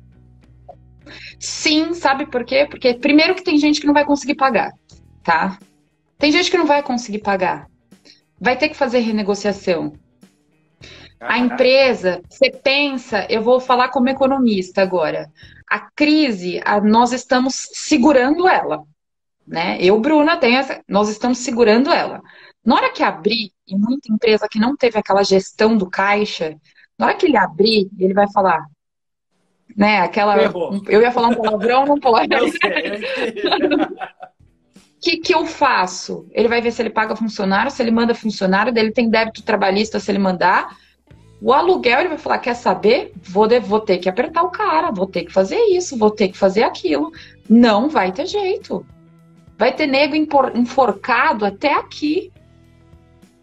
Sim, 1.38 1.94
sabe 1.94 2.26
por 2.26 2.44
quê? 2.44 2.66
Porque 2.68 2.94
primeiro 2.94 3.34
que 3.34 3.44
tem 3.44 3.58
gente 3.58 3.80
que 3.80 3.86
não 3.86 3.94
vai 3.94 4.04
conseguir 4.04 4.34
pagar, 4.34 4.72
tá? 5.22 5.58
Tem 6.18 6.32
gente 6.32 6.50
que 6.50 6.56
não 6.56 6.66
vai 6.66 6.82
conseguir 6.82 7.18
pagar. 7.18 7.68
Vai 8.40 8.56
ter 8.56 8.68
que 8.68 8.76
fazer 8.76 8.98
renegociação. 9.00 9.92
A 11.18 11.38
empresa, 11.38 12.22
você 12.28 12.50
pensa, 12.50 13.26
eu 13.30 13.42
vou 13.42 13.58
falar 13.58 13.88
como 13.88 14.08
economista 14.08 14.82
agora. 14.82 15.30
A 15.68 15.80
crise, 15.80 16.60
a, 16.64 16.80
nós 16.80 17.12
estamos 17.12 17.68
segurando 17.72 18.46
ela, 18.46 18.82
né? 19.46 19.78
Eu, 19.80 19.98
Bruna, 19.98 20.36
tenho 20.36 20.58
essa, 20.58 20.82
nós 20.86 21.08
estamos 21.08 21.38
segurando 21.38 21.90
ela. 21.90 22.20
Na 22.64 22.74
hora 22.74 22.92
que 22.92 23.02
abrir, 23.02 23.50
e 23.66 23.76
muita 23.76 24.12
empresa 24.12 24.48
que 24.48 24.58
não 24.58 24.76
teve 24.76 24.98
aquela 24.98 25.22
gestão 25.22 25.76
do 25.76 25.88
caixa, 25.88 26.56
na 26.98 27.06
hora 27.06 27.16
que 27.16 27.26
ele 27.26 27.36
abrir, 27.36 27.88
ele 27.98 28.14
vai 28.14 28.30
falar, 28.30 28.66
né? 29.74 30.00
Aquela. 30.00 30.36
Eu 30.86 31.00
ia 31.00 31.10
falar 31.10 31.28
um 31.28 31.34
palavrão, 31.34 31.86
não 31.86 31.98
pode. 31.98 32.28
O 32.34 32.46
que, 35.00 35.18
que 35.18 35.34
eu 35.34 35.46
faço? 35.46 36.26
Ele 36.32 36.48
vai 36.48 36.60
ver 36.60 36.70
se 36.72 36.82
ele 36.82 36.90
paga 36.90 37.16
funcionário, 37.16 37.70
se 37.70 37.82
ele 37.82 37.90
manda 37.90 38.14
funcionário, 38.14 38.72
dele 38.72 38.92
tem 38.92 39.08
débito 39.08 39.42
trabalhista 39.42 40.00
se 40.00 40.10
ele 40.10 40.18
mandar. 40.18 40.76
O 41.40 41.52
aluguel, 41.52 42.00
ele 42.00 42.08
vai 42.08 42.18
falar: 42.18 42.38
quer 42.38 42.54
saber? 42.54 43.12
Vou, 43.22 43.48
vou 43.60 43.80
ter 43.80 43.98
que 43.98 44.08
apertar 44.08 44.42
o 44.42 44.50
cara, 44.50 44.90
vou 44.90 45.06
ter 45.06 45.24
que 45.24 45.32
fazer 45.32 45.58
isso, 45.70 45.98
vou 45.98 46.10
ter 46.10 46.28
que 46.28 46.38
fazer 46.38 46.62
aquilo. 46.62 47.12
Não 47.48 47.88
vai 47.88 48.12
ter 48.12 48.26
jeito. 48.26 48.86
Vai 49.58 49.74
ter 49.74 49.86
nego 49.86 50.14
enforcado 50.14 51.44
até 51.44 51.74
aqui. 51.74 52.32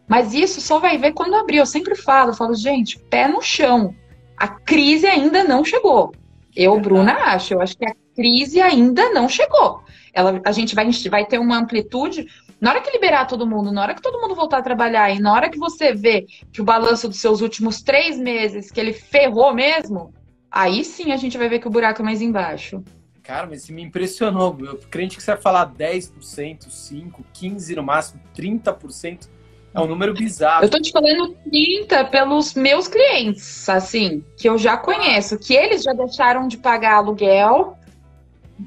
Mas 0.08 0.34
isso 0.34 0.62
só 0.62 0.80
vai 0.80 0.98
ver 0.98 1.14
quando 1.14 1.36
abrir. 1.36 1.58
Eu 1.58 1.66
sempre 1.66 1.96
falo, 1.96 2.32
eu 2.32 2.36
falo, 2.36 2.54
gente, 2.56 3.00
pé 3.00 3.28
no 3.28 3.42
chão. 3.42 3.96
A 4.38 4.48
crise 4.48 5.08
ainda 5.08 5.44
não 5.44 5.64
chegou. 5.64 6.14
Eu, 6.56 6.80
Bruna, 6.80 7.14
acho. 7.14 7.54
Eu 7.54 7.62
acho 7.62 7.78
que 7.78 7.86
a 7.86 7.96
crise 8.16 8.62
ainda 8.62 9.12
não 9.12 9.28
chegou. 9.28 9.82
Ela, 10.14 10.42
a 10.46 10.52
gente 10.52 10.76
vai, 10.76 10.90
vai 11.10 11.26
ter 11.26 11.40
uma 11.40 11.58
amplitude. 11.58 12.28
Na 12.62 12.70
hora 12.70 12.82
que 12.82 12.92
liberar 12.92 13.26
todo 13.26 13.48
mundo, 13.48 13.72
na 13.72 13.82
hora 13.82 13.94
que 13.96 14.02
todo 14.02 14.22
mundo 14.22 14.36
voltar 14.36 14.60
a 14.60 14.64
trabalhar 14.64 15.10
e 15.10 15.20
na 15.20 15.34
hora 15.34 15.50
que 15.50 15.58
você 15.58 15.94
vê 15.94 16.26
que 16.52 16.62
o 16.62 16.64
balanço 16.64 17.10
dos 17.10 17.20
seus 17.20 17.42
últimos 17.42 17.82
três 17.82 18.18
meses, 18.18 18.72
que 18.72 18.80
ele 18.80 18.94
ferrou 18.94 19.54
mesmo, 19.54 20.14
aí 20.50 20.84
sim 20.86 21.12
a 21.12 21.18
gente 21.18 21.38
vai 21.38 21.50
ver 21.50 21.60
que 21.60 21.68
o 21.68 21.72
buraco 21.72 22.02
é 22.02 22.06
mais 22.06 22.22
embaixo. 22.22 22.84
Cara, 23.24 23.48
mas 23.48 23.70
me 23.70 23.82
impressionou. 23.82 24.56
Eu 24.60 24.78
crente 24.90 25.18
que 25.18 25.24
você 25.24 25.32
vai 25.32 25.42
falar 25.42 25.74
10%, 25.74 26.12
5%, 26.20 27.14
15% 27.34 27.76
no 27.76 27.84
máximo, 27.84 28.22
30%. 28.38 29.30
É 29.74 29.80
um 29.80 29.88
número 29.88 30.14
bizarro. 30.14 30.64
Eu 30.64 30.70
tô 30.70 30.80
te 30.80 30.92
falando 30.92 31.36
30 31.50 32.06
pelos 32.06 32.54
meus 32.54 32.88
clientes, 32.88 33.68
assim, 33.68 34.24
que 34.38 34.48
eu 34.48 34.58
já 34.58 34.78
conheço, 34.78 35.40
que 35.40 35.56
eles 35.56 35.82
já 35.82 35.94
deixaram 35.94 36.48
de 36.48 36.58
pagar 36.58 36.98
aluguel, 36.98 37.76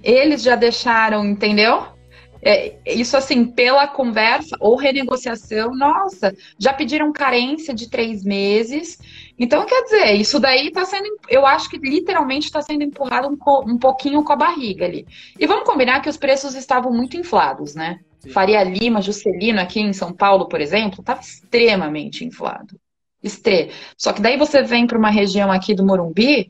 eles 0.03 0.43
já 0.43 0.57
deixaram, 0.57 1.25
entendeu? 1.25 1.97
É, 2.43 2.77
isso 2.87 3.17
assim, 3.17 3.45
pela 3.45 3.89
conversa 3.89 4.57
ou 4.61 4.77
renegociação, 4.77 5.75
nossa, 5.75 6.33
já 6.59 6.73
pediram 6.73 7.13
carência 7.13 7.75
de 7.75 7.91
três 7.91 8.23
meses. 8.23 8.99
Então, 9.37 9.67
quer 9.67 9.83
dizer, 9.83 10.13
isso 10.13 10.39
daí 10.39 10.69
está 10.69 10.85
sendo, 10.85 11.09
eu 11.29 11.45
acho 11.45 11.69
que 11.69 11.77
literalmente 11.77 12.47
está 12.47 12.63
sendo 12.63 12.85
empurrado 12.85 13.29
um, 13.29 13.73
um 13.73 13.79
pouquinho 13.79 14.23
com 14.23 14.33
a 14.33 14.37
barriga 14.37 14.85
ali. 14.85 15.05
E 15.39 15.45
vamos 15.45 15.65
combinar 15.65 16.01
que 16.01 16.09
os 16.09 16.17
preços 16.17 16.55
estavam 16.55 16.93
muito 16.93 17.17
inflados, 17.17 17.75
né? 17.75 17.99
Sim. 18.21 18.31
Faria 18.31 18.63
Lima, 18.63 19.03
Juscelino, 19.03 19.61
aqui 19.61 19.81
em 19.81 19.93
São 19.93 20.13
Paulo, 20.13 20.49
por 20.49 20.61
exemplo, 20.61 21.01
estava 21.01 21.21
extremamente 21.21 22.25
inflado. 22.25 22.79
Extre. 23.23 23.73
Só 23.97 24.13
que 24.13 24.23
daí 24.23 24.37
você 24.37 24.63
vem 24.63 24.87
para 24.87 24.99
uma 24.99 25.11
região 25.11 25.51
aqui 25.51 25.75
do 25.75 25.85
Morumbi, 25.85 26.49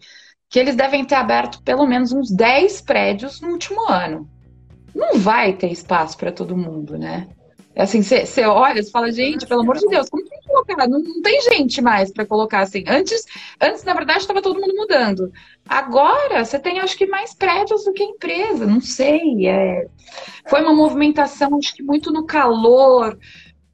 que 0.49 0.59
eles 0.59 0.77
devem 0.77 1.05
ter 1.05 1.17
aberto 1.17 1.63
pelo 1.63 1.87
menos 1.87 2.13
uns 2.13 2.31
10 2.31 2.81
prédios 2.83 3.41
no 3.41 3.51
último 3.51 3.89
ano 3.89 4.29
não 4.97 5.19
vai 5.19 5.53
ter 5.53 5.71
espaço 5.71 6.17
para 6.17 6.33
todo 6.33 6.57
mundo, 6.57 6.97
né? 6.97 7.29
É 7.75 7.83
assim, 7.83 8.03
você 8.03 8.43
olha, 8.47 8.83
você 8.83 8.91
fala, 8.91 9.13
gente, 9.13 9.47
pelo 9.47 9.61
amor 9.61 9.77
de 9.77 9.87
Deus, 9.87 10.09
como 10.09 10.25
tem 10.25 10.41
que 10.41 10.49
colocar? 10.49 10.89
Não, 10.89 10.99
não 10.99 11.21
tem 11.21 11.43
gente 11.43 11.83
mais 11.83 12.11
para 12.11 12.25
colocar 12.25 12.61
assim. 12.61 12.83
Antes, 12.89 13.27
antes, 13.61 13.85
na 13.85 13.93
verdade, 13.93 14.21
estava 14.21 14.41
todo 14.41 14.59
mundo 14.59 14.75
mudando. 14.75 15.31
Agora, 15.69 16.43
você 16.43 16.59
tem, 16.59 16.81
acho 16.81 16.97
que, 16.97 17.05
mais 17.05 17.35
prédios 17.35 17.85
do 17.85 17.93
que 17.93 18.03
empresa, 18.03 18.65
não 18.65 18.81
sei. 18.81 19.47
É... 19.47 19.87
Foi 20.49 20.63
uma 20.63 20.73
movimentação, 20.73 21.59
acho 21.59 21.75
que 21.75 21.83
muito 21.83 22.11
no 22.11 22.25
calor, 22.25 23.19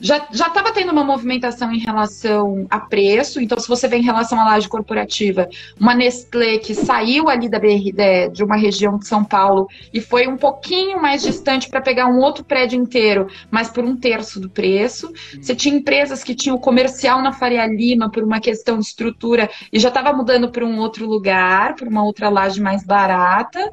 já 0.02 0.48
estava 0.48 0.72
tendo 0.72 0.90
uma 0.90 1.04
movimentação 1.04 1.72
em 1.72 1.78
relação 1.78 2.66
a 2.68 2.80
preço, 2.80 3.40
então 3.40 3.58
se 3.58 3.68
você 3.68 3.86
vê 3.86 3.98
em 3.98 4.02
relação 4.02 4.40
à 4.40 4.44
laje 4.44 4.68
corporativa, 4.68 5.48
uma 5.78 5.94
Nestlé 5.94 6.58
que 6.58 6.74
saiu 6.74 7.28
ali 7.28 7.48
da 7.48 7.60
BRD, 7.60 8.30
de 8.32 8.42
uma 8.42 8.56
região 8.56 8.98
de 8.98 9.06
São 9.06 9.24
Paulo 9.24 9.68
e 9.94 10.00
foi 10.00 10.26
um 10.26 10.36
pouquinho 10.36 11.00
mais 11.00 11.22
distante 11.22 11.68
para 11.68 11.80
pegar 11.80 12.08
um 12.08 12.18
outro 12.18 12.44
prédio 12.44 12.80
inteiro, 12.80 13.28
mas 13.48 13.68
por 13.68 13.84
um 13.84 13.96
terço 13.96 14.40
do 14.40 14.50
preço. 14.50 15.12
Você 15.40 15.54
tinha 15.54 15.76
empresas 15.76 16.24
que 16.24 16.34
tinham 16.34 16.58
comercial 16.58 17.22
na 17.22 17.32
Faria 17.32 17.66
Lima 17.66 18.10
por 18.10 18.24
uma 18.24 18.40
questão 18.40 18.78
de 18.78 18.86
estrutura 18.86 19.48
e 19.72 19.78
já 19.78 19.88
estava 19.88 20.12
mudando 20.12 20.50
para 20.50 20.64
um 20.64 20.78
outro 20.78 21.06
lugar, 21.06 21.76
para 21.76 21.88
uma 21.88 22.04
outra 22.04 22.28
laje 22.28 22.60
mais 22.60 22.84
barata. 22.84 23.70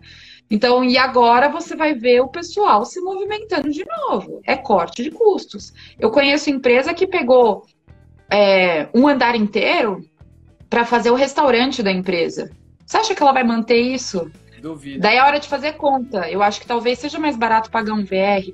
Então, 0.50 0.84
e 0.84 0.98
agora 0.98 1.48
você 1.48 1.76
vai 1.76 1.94
ver 1.94 2.22
o 2.22 2.28
pessoal 2.28 2.84
se 2.84 3.00
movimentando 3.02 3.70
de 3.70 3.86
novo. 3.86 4.42
É 4.46 4.56
corte 4.56 5.04
de 5.04 5.12
custos. 5.12 5.72
Eu 6.00 6.10
conheço 6.10 6.50
empresa 6.50 6.94
que 6.94 7.06
pegou 7.06 7.66
é, 8.30 8.88
um 8.94 9.08
andar 9.08 9.36
inteiro 9.36 10.04
para 10.70 10.86
fazer 10.86 11.12
o 11.12 11.16
restaurante 11.16 11.84
da 11.84 11.92
empresa. 11.92 12.50
Você 12.86 12.98
acha 12.98 13.16
que 13.16 13.22
ela 13.22 13.32
vai 13.32 13.44
manter 13.44 13.80
isso? 13.80 14.32
Duvido. 14.60 15.00
Daí 15.00 15.18
é 15.18 15.24
hora 15.24 15.40
de 15.40 15.48
fazer 15.48 15.74
conta. 15.74 16.30
Eu 16.30 16.42
acho 16.42 16.60
que 16.60 16.68
talvez 16.68 17.00
seja 17.00 17.20
mais 17.20 17.38
barato 17.38 17.70
pagar 17.70 17.94
um 17.94 18.04
VR. 18.04 18.52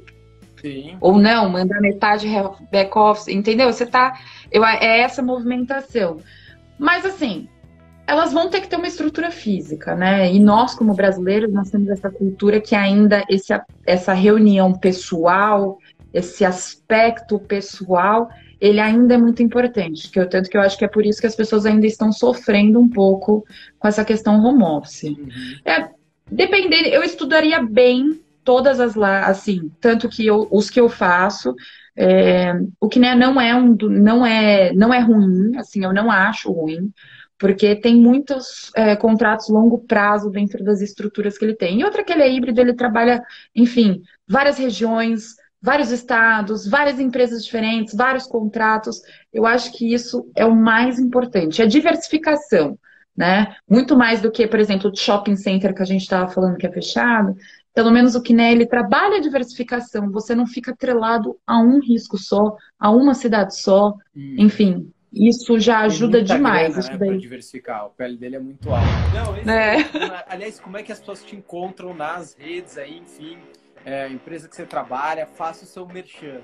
Sim. 0.61 0.97
Ou 0.99 1.17
não, 1.17 1.49
mandar 1.49 1.79
metade 1.79 2.27
back-office. 2.71 3.29
Entendeu? 3.29 3.71
Você 3.71 3.85
tá. 3.85 4.19
Eu, 4.51 4.65
é 4.65 4.99
essa 4.99 5.21
movimentação. 5.21 6.19
Mas 6.77 7.05
assim, 7.05 7.47
elas 8.07 8.31
vão 8.31 8.49
ter 8.49 8.61
que 8.61 8.67
ter 8.67 8.75
uma 8.75 8.87
estrutura 8.87 9.31
física, 9.31 9.95
né? 9.95 10.31
E 10.31 10.39
nós, 10.39 10.75
como 10.75 10.93
brasileiros, 10.93 11.51
nós 11.51 11.71
temos 11.71 11.89
essa 11.89 12.09
cultura 12.09 12.61
que 12.61 12.75
ainda 12.75 13.23
esse, 13.27 13.53
essa 13.85 14.13
reunião 14.13 14.73
pessoal, 14.73 15.79
esse 16.13 16.45
aspecto 16.45 17.39
pessoal, 17.39 18.29
ele 18.61 18.79
ainda 18.79 19.15
é 19.15 19.17
muito 19.17 19.41
importante. 19.41 20.09
Que 20.09 20.19
eu, 20.19 20.29
tanto 20.29 20.49
que 20.49 20.57
eu 20.57 20.61
acho 20.61 20.77
que 20.77 20.85
é 20.85 20.87
por 20.87 21.05
isso 21.05 21.19
que 21.19 21.27
as 21.27 21.35
pessoas 21.35 21.65
ainda 21.65 21.87
estão 21.87 22.11
sofrendo 22.11 22.79
um 22.79 22.87
pouco 22.87 23.43
com 23.79 23.87
essa 23.87 24.05
questão 24.05 24.43
home 24.43 24.63
office. 24.63 25.03
Uhum. 25.03 25.27
É, 25.65 25.89
dependendo, 26.29 26.89
eu 26.89 27.03
estudaria 27.03 27.61
bem 27.63 28.21
todas 28.43 28.79
as 28.79 28.93
lá, 28.93 29.25
assim, 29.25 29.71
tanto 29.81 30.07
que 30.07 30.25
eu, 30.27 30.47
os 30.51 30.69
que 30.69 30.79
eu 30.79 30.87
faço, 30.87 31.55
é, 31.97 32.53
o 32.79 32.87
que 32.87 32.99
né, 32.99 33.15
não 33.15 33.41
é 33.41 33.55
um, 33.55 33.75
não 33.89 34.23
é, 34.23 34.71
não 34.73 34.93
é 34.93 34.99
ruim, 34.99 35.57
assim, 35.57 35.83
eu 35.83 35.91
não 35.91 36.11
acho 36.11 36.51
ruim 36.51 36.93
porque 37.45 37.75
tem 37.75 37.95
muitos 37.95 38.71
é, 38.75 38.95
contratos 38.95 39.49
longo 39.49 39.77
prazo 39.77 40.31
dentro 40.31 40.63
das 40.63 40.81
estruturas 40.81 41.37
que 41.37 41.45
ele 41.45 41.53
tem. 41.53 41.79
E 41.79 41.83
outra 41.83 42.03
que 42.03 42.11
ele 42.11 42.23
é 42.23 42.33
híbrido, 42.33 42.59
ele 42.59 42.73
trabalha, 42.73 43.21
enfim, 43.55 44.01
várias 44.27 44.57
regiões, 44.57 45.35
vários 45.61 45.91
estados, 45.91 46.67
várias 46.67 46.99
empresas 46.99 47.45
diferentes, 47.45 47.93
vários 47.93 48.25
contratos. 48.25 48.99
Eu 49.31 49.45
acho 49.45 49.71
que 49.73 49.93
isso 49.93 50.27
é 50.35 50.43
o 50.43 50.55
mais 50.55 50.97
importante, 50.97 51.61
a 51.61 51.67
diversificação, 51.67 52.79
né? 53.15 53.55
Muito 53.69 53.95
mais 53.95 54.21
do 54.21 54.31
que, 54.31 54.47
por 54.47 54.59
exemplo, 54.59 54.89
o 54.89 54.95
shopping 54.95 55.35
center 55.35 55.75
que 55.75 55.83
a 55.83 55.85
gente 55.85 56.01
estava 56.01 56.27
falando 56.27 56.57
que 56.57 56.65
é 56.65 56.71
fechado. 56.71 57.35
Pelo 57.75 57.91
menos 57.91 58.15
o 58.15 58.23
que 58.23 58.33
né, 58.33 58.51
ele 58.51 58.65
trabalha 58.65 59.17
a 59.17 59.21
diversificação, 59.21 60.09
você 60.09 60.33
não 60.33 60.47
fica 60.47 60.71
atrelado 60.71 61.37
a 61.45 61.59
um 61.59 61.79
risco 61.79 62.17
só, 62.17 62.55
a 62.79 62.89
uma 62.89 63.13
cidade 63.13 63.55
só, 63.55 63.93
hum. 64.15 64.35
enfim, 64.39 64.91
isso 65.15 65.59
já 65.59 65.79
ajuda 65.79 66.21
demais. 66.21 66.73
Grana, 66.73 66.79
isso 66.79 66.91
né, 66.91 66.97
daí. 66.97 67.17
diversificar. 67.17 67.87
O 67.87 67.89
pele 67.91 68.17
dele 68.17 68.35
é 68.35 68.39
muito 68.39 68.69
alto. 68.69 68.85
Não, 69.13 69.37
esse, 69.37 69.49
é. 69.49 69.81
é 69.81 70.25
aliás, 70.27 70.59
como 70.59 70.77
é 70.77 70.83
que 70.83 70.91
as 70.91 70.99
pessoas 70.99 71.23
te 71.23 71.35
encontram 71.35 71.93
nas 71.93 72.35
redes 72.35 72.77
aí, 72.77 72.97
enfim, 72.97 73.37
é, 73.85 74.09
empresa 74.09 74.49
que 74.49 74.55
você 74.55 74.65
trabalha, 74.65 75.25
faça 75.25 75.63
o 75.63 75.67
seu 75.67 75.87
merchan. 75.87 76.41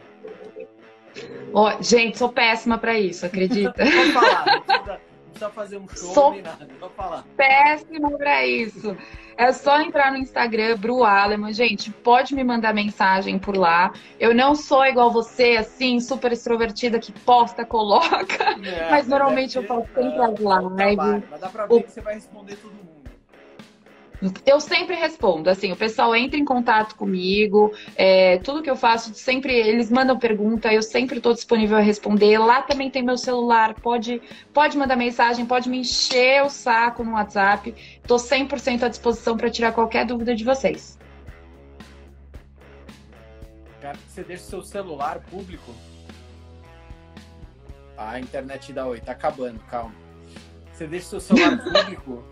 Oh, 1.53 1.69
gente, 1.81 2.17
sou 2.17 2.29
péssima 2.29 2.77
para 2.77 2.97
isso, 2.97 3.25
acredita? 3.25 3.83
Vou 3.83 4.13
falar, 4.13 4.45
não 4.87 5.10
precisa, 5.41 5.49
fazer 5.49 5.77
um 5.77 5.87
show 5.87 6.13
sou 6.13 6.31
nem 6.31 6.41
nada, 6.41 6.67
vou 6.79 6.89
falar. 6.89 7.23
Péssima 7.35 8.11
para 8.11 8.45
isso. 8.45 8.95
É 9.37 9.51
só 9.51 9.81
entrar 9.81 10.11
no 10.11 10.17
Instagram, 10.17 10.77
Bru 10.77 11.03
Aleman. 11.03 11.51
Gente, 11.51 11.89
pode 11.91 12.35
me 12.35 12.43
mandar 12.43 12.73
mensagem 12.73 13.39
por 13.39 13.57
lá. 13.57 13.91
Eu 14.19 14.35
não 14.35 14.53
sou 14.53 14.85
igual 14.85 15.11
você, 15.11 15.57
assim, 15.57 15.99
super 15.99 16.31
extrovertida 16.31 16.99
que 16.99 17.11
posta, 17.11 17.65
coloca. 17.65 18.51
É, 18.63 18.91
mas 18.91 19.07
normalmente 19.07 19.57
eu 19.57 19.63
faço 19.63 19.87
sempre 19.95 20.21
as 20.21 20.39
lives. 20.39 21.29
Mas 21.29 21.39
dá 21.39 21.49
pra 21.49 21.65
ver 21.65 21.73
o... 21.73 21.81
que 21.81 21.91
você 21.91 22.01
vai 22.01 22.13
responder 22.15 22.55
todo 22.57 22.71
mundo. 22.73 22.90
Eu 24.45 24.59
sempre 24.59 24.95
respondo, 24.95 25.49
assim, 25.49 25.71
o 25.71 25.75
pessoal 25.75 26.15
entra 26.15 26.39
em 26.39 26.45
contato 26.45 26.95
comigo, 26.95 27.73
é, 27.95 28.37
tudo 28.37 28.61
que 28.61 28.69
eu 28.69 28.75
faço, 28.75 29.15
sempre 29.15 29.51
eles 29.51 29.89
mandam 29.89 30.19
pergunta, 30.19 30.71
eu 30.71 30.83
sempre 30.83 31.17
estou 31.17 31.33
disponível 31.33 31.77
a 31.77 31.81
responder. 31.81 32.37
Lá 32.37 32.61
também 32.61 32.91
tem 32.91 33.01
meu 33.01 33.17
celular, 33.17 33.73
pode, 33.73 34.21
pode 34.53 34.77
mandar 34.77 34.95
mensagem, 34.95 35.43
pode 35.45 35.67
me 35.67 35.79
encher 35.79 36.43
o 36.43 36.49
saco 36.49 37.03
no 37.03 37.13
WhatsApp. 37.13 37.73
Estou 37.97 38.17
100% 38.17 38.83
à 38.83 38.89
disposição 38.89 39.35
para 39.35 39.49
tirar 39.49 39.71
qualquer 39.71 40.05
dúvida 40.05 40.35
de 40.35 40.43
vocês. 40.43 40.99
Você 44.07 44.23
deixe 44.23 44.43
seu 44.43 44.61
celular 44.61 45.19
público. 45.19 45.73
A 47.97 48.19
internet 48.19 48.71
da 48.71 48.85
Oi, 48.85 48.99
tá 48.99 49.13
acabando, 49.13 49.59
calma. 49.61 49.93
Você 50.71 50.85
deixa 50.85 51.07
seu 51.07 51.19
celular 51.19 51.57
público. 51.63 52.23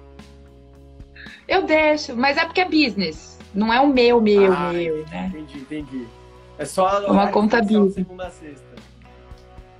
Eu 1.47 1.63
deixo, 1.63 2.15
mas 2.15 2.38
é 2.38 2.45
porque 2.45 2.62
é 2.62 2.65
business. 2.65 3.39
Não 3.53 3.73
é 3.73 3.82
o 3.82 3.88
meu, 3.88 4.21
meu, 4.21 4.53
ah, 4.53 4.71
meu, 4.71 4.99
entendi, 4.99 5.12
né? 5.12 5.32
Entendi, 5.34 5.58
entendi. 5.60 6.08
É 6.58 6.65
só 6.65 7.05
uma 7.08 7.29
conta 7.29 7.62
business. 7.62 7.93
Segunda 7.95 8.27
a 8.27 8.29
sexta. 8.29 8.69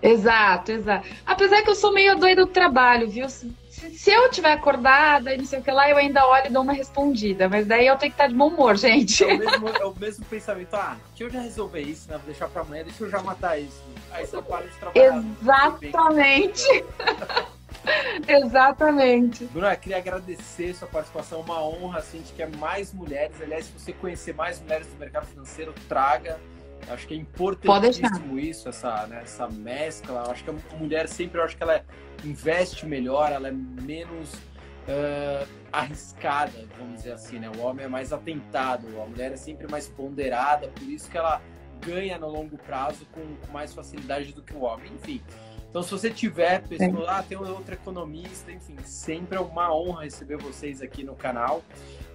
Exato, 0.02 0.71
exato. 0.71 1.08
Apesar 1.25 1.62
que 1.62 1.69
eu 1.69 1.75
sou 1.75 1.93
meio 1.93 2.17
doida 2.17 2.45
do 2.45 2.52
trabalho, 2.52 3.10
viu? 3.10 3.30
Se, 3.30 3.52
se 3.69 4.12
eu 4.12 4.30
tiver 4.32 4.54
acordada 4.54 5.34
e 5.34 5.38
não 5.38 5.45
sei 5.45 5.60
o 5.60 5.62
que 5.62 5.71
lá, 5.71 5.89
eu 5.89 5.97
ainda 5.97 6.25
olho 6.25 6.47
e 6.47 6.49
dou 6.49 6.63
uma 6.63 6.73
respondida. 6.73 7.49
Mas 7.49 7.67
daí 7.67 7.86
eu 7.86 7.97
tenho 7.97 8.12
que 8.12 8.15
estar 8.15 8.28
de 8.28 8.34
bom 8.34 8.47
humor, 8.47 8.75
gente. 8.78 9.23
É 9.23 9.34
o 9.34 9.38
mesmo, 9.38 9.69
é 9.69 9.86
o 9.86 9.95
mesmo 9.99 10.25
pensamento. 10.25 10.73
Ah, 10.73 10.95
deixa 11.10 11.23
eu 11.25 11.30
já 11.30 11.41
resolver 11.41 11.82
isso, 11.82 12.10
né? 12.10 12.17
Vou 12.17 12.25
deixar 12.25 12.47
pra 12.47 12.62
amanhã, 12.62 12.84
deixa 12.84 13.04
eu 13.04 13.10
já 13.10 13.21
matar 13.21 13.60
isso. 13.60 13.84
Aí 14.12 14.25
você 14.25 14.41
para 14.41 14.65
de 14.65 14.78
trabalhar. 14.78 15.23
Exatamente. 15.41 16.86
Exatamente. 18.28 19.45
Bruna, 19.45 19.75
queria 19.75 19.97
agradecer 19.97 20.73
sua 20.73 20.88
participação, 20.88 21.41
uma 21.41 21.63
honra, 21.63 21.99
assim, 21.99 22.21
de 22.21 22.34
que 22.34 22.41
é 22.41 22.47
mais 22.47 22.93
mulheres. 22.93 23.41
Aliás, 23.41 23.65
se 23.65 23.71
você 23.71 23.93
conhecer 23.93 24.34
mais 24.34 24.62
mulheres 24.62 24.88
do 24.88 24.97
mercado 24.97 25.25
financeiro, 25.28 25.73
traga. 25.88 26.39
Acho 26.88 27.08
que 27.08 27.13
é 27.13 27.17
importantíssimo 27.17 28.39
isso, 28.39 28.69
essa, 28.69 29.06
né, 29.08 29.21
essa 29.23 29.47
mescla. 29.47 30.32
Acho 30.32 30.43
que 30.43 30.49
a 30.49 30.78
mulher 30.78 31.08
sempre, 31.08 31.39
acho 31.41 31.56
que 31.56 31.62
ela 31.62 31.84
investe 32.23 32.86
melhor, 32.86 33.32
ela 33.32 33.49
é 33.49 33.52
menos 33.52 34.34
uh, 34.34 35.47
arriscada, 35.71 36.67
vamos 36.78 36.97
dizer 36.97 37.12
assim, 37.12 37.38
né? 37.38 37.52
O 37.58 37.60
homem 37.60 37.86
é 37.86 37.89
mais 37.89 38.12
atentado, 38.12 38.88
a 39.02 39.06
mulher 39.06 39.34
é 39.34 39.38
sempre 39.38 39.69
mais 39.69 39.88
ponderada, 39.88 40.69
por 40.69 40.84
isso 40.89 41.10
que 41.10 41.17
ela 41.17 41.41
ganha 41.86 42.17
no 42.17 42.28
longo 42.28 42.58
prazo 42.58 43.06
com, 43.12 43.21
com 43.21 43.52
mais 43.52 43.73
facilidade 43.73 44.34
do 44.34 44.41
que 44.41 44.54
o 44.54 44.62
homem. 44.62 44.91
Enfim, 44.93 45.21
então, 45.69 45.84
se 45.84 45.91
você 45.91 46.10
tiver 46.10 46.63
pessoa, 46.67 47.05
ah, 47.08 47.23
tem 47.23 47.38
outro 47.38 47.75
economista, 47.75 48.51
enfim, 48.51 48.75
sempre 48.84 49.38
é 49.38 49.41
uma 49.41 49.73
honra 49.73 50.03
receber 50.03 50.38
vocês 50.38 50.82
aqui 50.82 51.03
no 51.03 51.15
canal. 51.15 51.63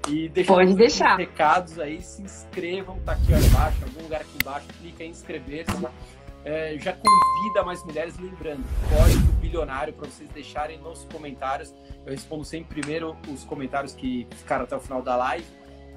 E 0.08 0.28
Pode 0.44 0.74
deixar. 0.74 1.16
recados 1.16 1.78
aí, 1.78 2.02
se 2.02 2.20
inscrevam, 2.20 2.98
tá 3.00 3.12
aqui 3.12 3.32
embaixo, 3.32 3.78
em 3.80 3.84
algum 3.84 4.02
lugar 4.02 4.20
aqui 4.20 4.36
embaixo, 4.40 4.66
clica 4.80 5.04
em 5.04 5.10
inscrever-se. 5.10 5.72
é, 6.44 6.76
já 6.78 6.92
convida 6.92 7.62
mais 7.64 7.82
mulheres, 7.84 8.18
lembrando, 8.18 8.64
código 8.90 9.32
bilionário 9.40 9.94
para 9.94 10.08
vocês 10.08 10.28
deixarem 10.30 10.78
nos 10.78 11.04
comentários. 11.04 11.72
Eu 12.04 12.12
respondo 12.12 12.44
sempre 12.44 12.80
primeiro 12.80 13.16
os 13.28 13.44
comentários 13.44 13.94
que 13.94 14.26
ficaram 14.32 14.64
até 14.64 14.76
o 14.76 14.80
final 14.80 15.00
da 15.00 15.16
live. 15.16 15.46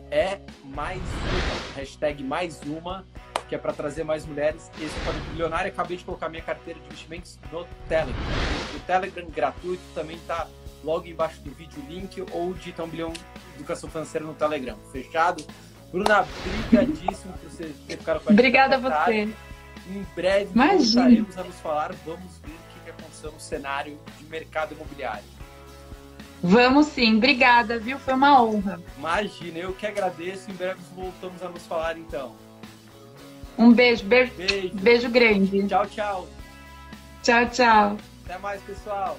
É 0.10 0.39
mais 0.63 1.02
uma, 1.02 1.76
hashtag 1.76 2.24
mais 2.24 2.62
uma, 2.62 3.06
que 3.48 3.56
é 3.56 3.58
para 3.58 3.74
trazer 3.74 4.04
mais 4.04 4.26
mulheres. 4.26 4.70
Esse 4.80 5.00
é 5.00 5.06
código 5.06 5.26
bilionário. 5.32 5.72
Acabei 5.72 5.98
de 5.98 6.04
colocar 6.04 6.30
minha 6.30 6.44
carteira 6.44 6.80
de 6.80 6.86
investimentos 6.86 7.40
no 7.52 7.66
Telegram. 7.88 8.24
O 8.76 8.80
Telegram 8.82 9.30
gratuito 9.30 9.84
também 9.94 10.18
está 10.18 10.48
logo 10.84 11.08
embaixo 11.08 11.42
do 11.42 11.52
vídeo 11.52 11.82
o 11.82 11.92
link 11.92 12.24
ou 12.32 12.54
digita 12.54 12.84
um 12.84 12.88
bilhão 12.88 13.14
educação 13.56 13.90
financeira 13.90 14.26
no 14.26 14.34
Telegram. 14.34 14.78
Fechado? 14.92 15.44
Bruna, 15.92 16.28
brigadíssimo 16.70 17.34
por 17.34 17.50
você 17.50 17.74
ter 17.88 17.98
ficado 17.98 18.20
com 18.20 18.30
a 18.30 18.32
gente. 18.32 18.40
Obrigada 18.40 18.76
a 18.76 18.80
você. 18.80 19.30
Em 19.90 20.06
breve 20.16 20.52
Imagina. 20.54 21.02
voltaremos 21.04 21.38
a 21.38 21.44
nos 21.44 21.56
falar. 21.60 21.94
Vamos 22.06 22.38
ver 22.44 22.52
o 22.52 22.84
que 22.84 22.90
aconteceu 22.90 23.32
no 23.32 23.40
cenário 23.40 23.98
de 24.18 24.26
mercado 24.26 24.74
imobiliário. 24.74 25.24
Vamos 26.44 26.88
sim, 26.88 27.18
obrigada, 27.18 27.80
viu? 27.80 27.98
Foi 27.98 28.14
uma 28.14 28.44
honra. 28.44 28.80
Imagina, 28.98 29.58
eu 29.58 29.74
que 29.74 29.88
agradeço. 29.88 30.52
Em 30.52 30.54
breve 30.54 30.80
voltamos 30.96 31.42
a 31.42 31.50
nos 31.50 31.66
falar 31.66 31.98
então. 31.98 32.36
Um 33.58 33.74
beijo, 33.74 34.06
beijo, 34.06 34.34
beijo, 34.36 34.70
beijo 34.76 35.10
grande. 35.10 35.67
Tchau, 35.67 35.86
tchau. 35.88 36.28
Tchau, 37.24 37.50
tchau. 37.50 37.98
Até 38.26 38.38
mais, 38.38 38.62
pessoal. 38.62 39.17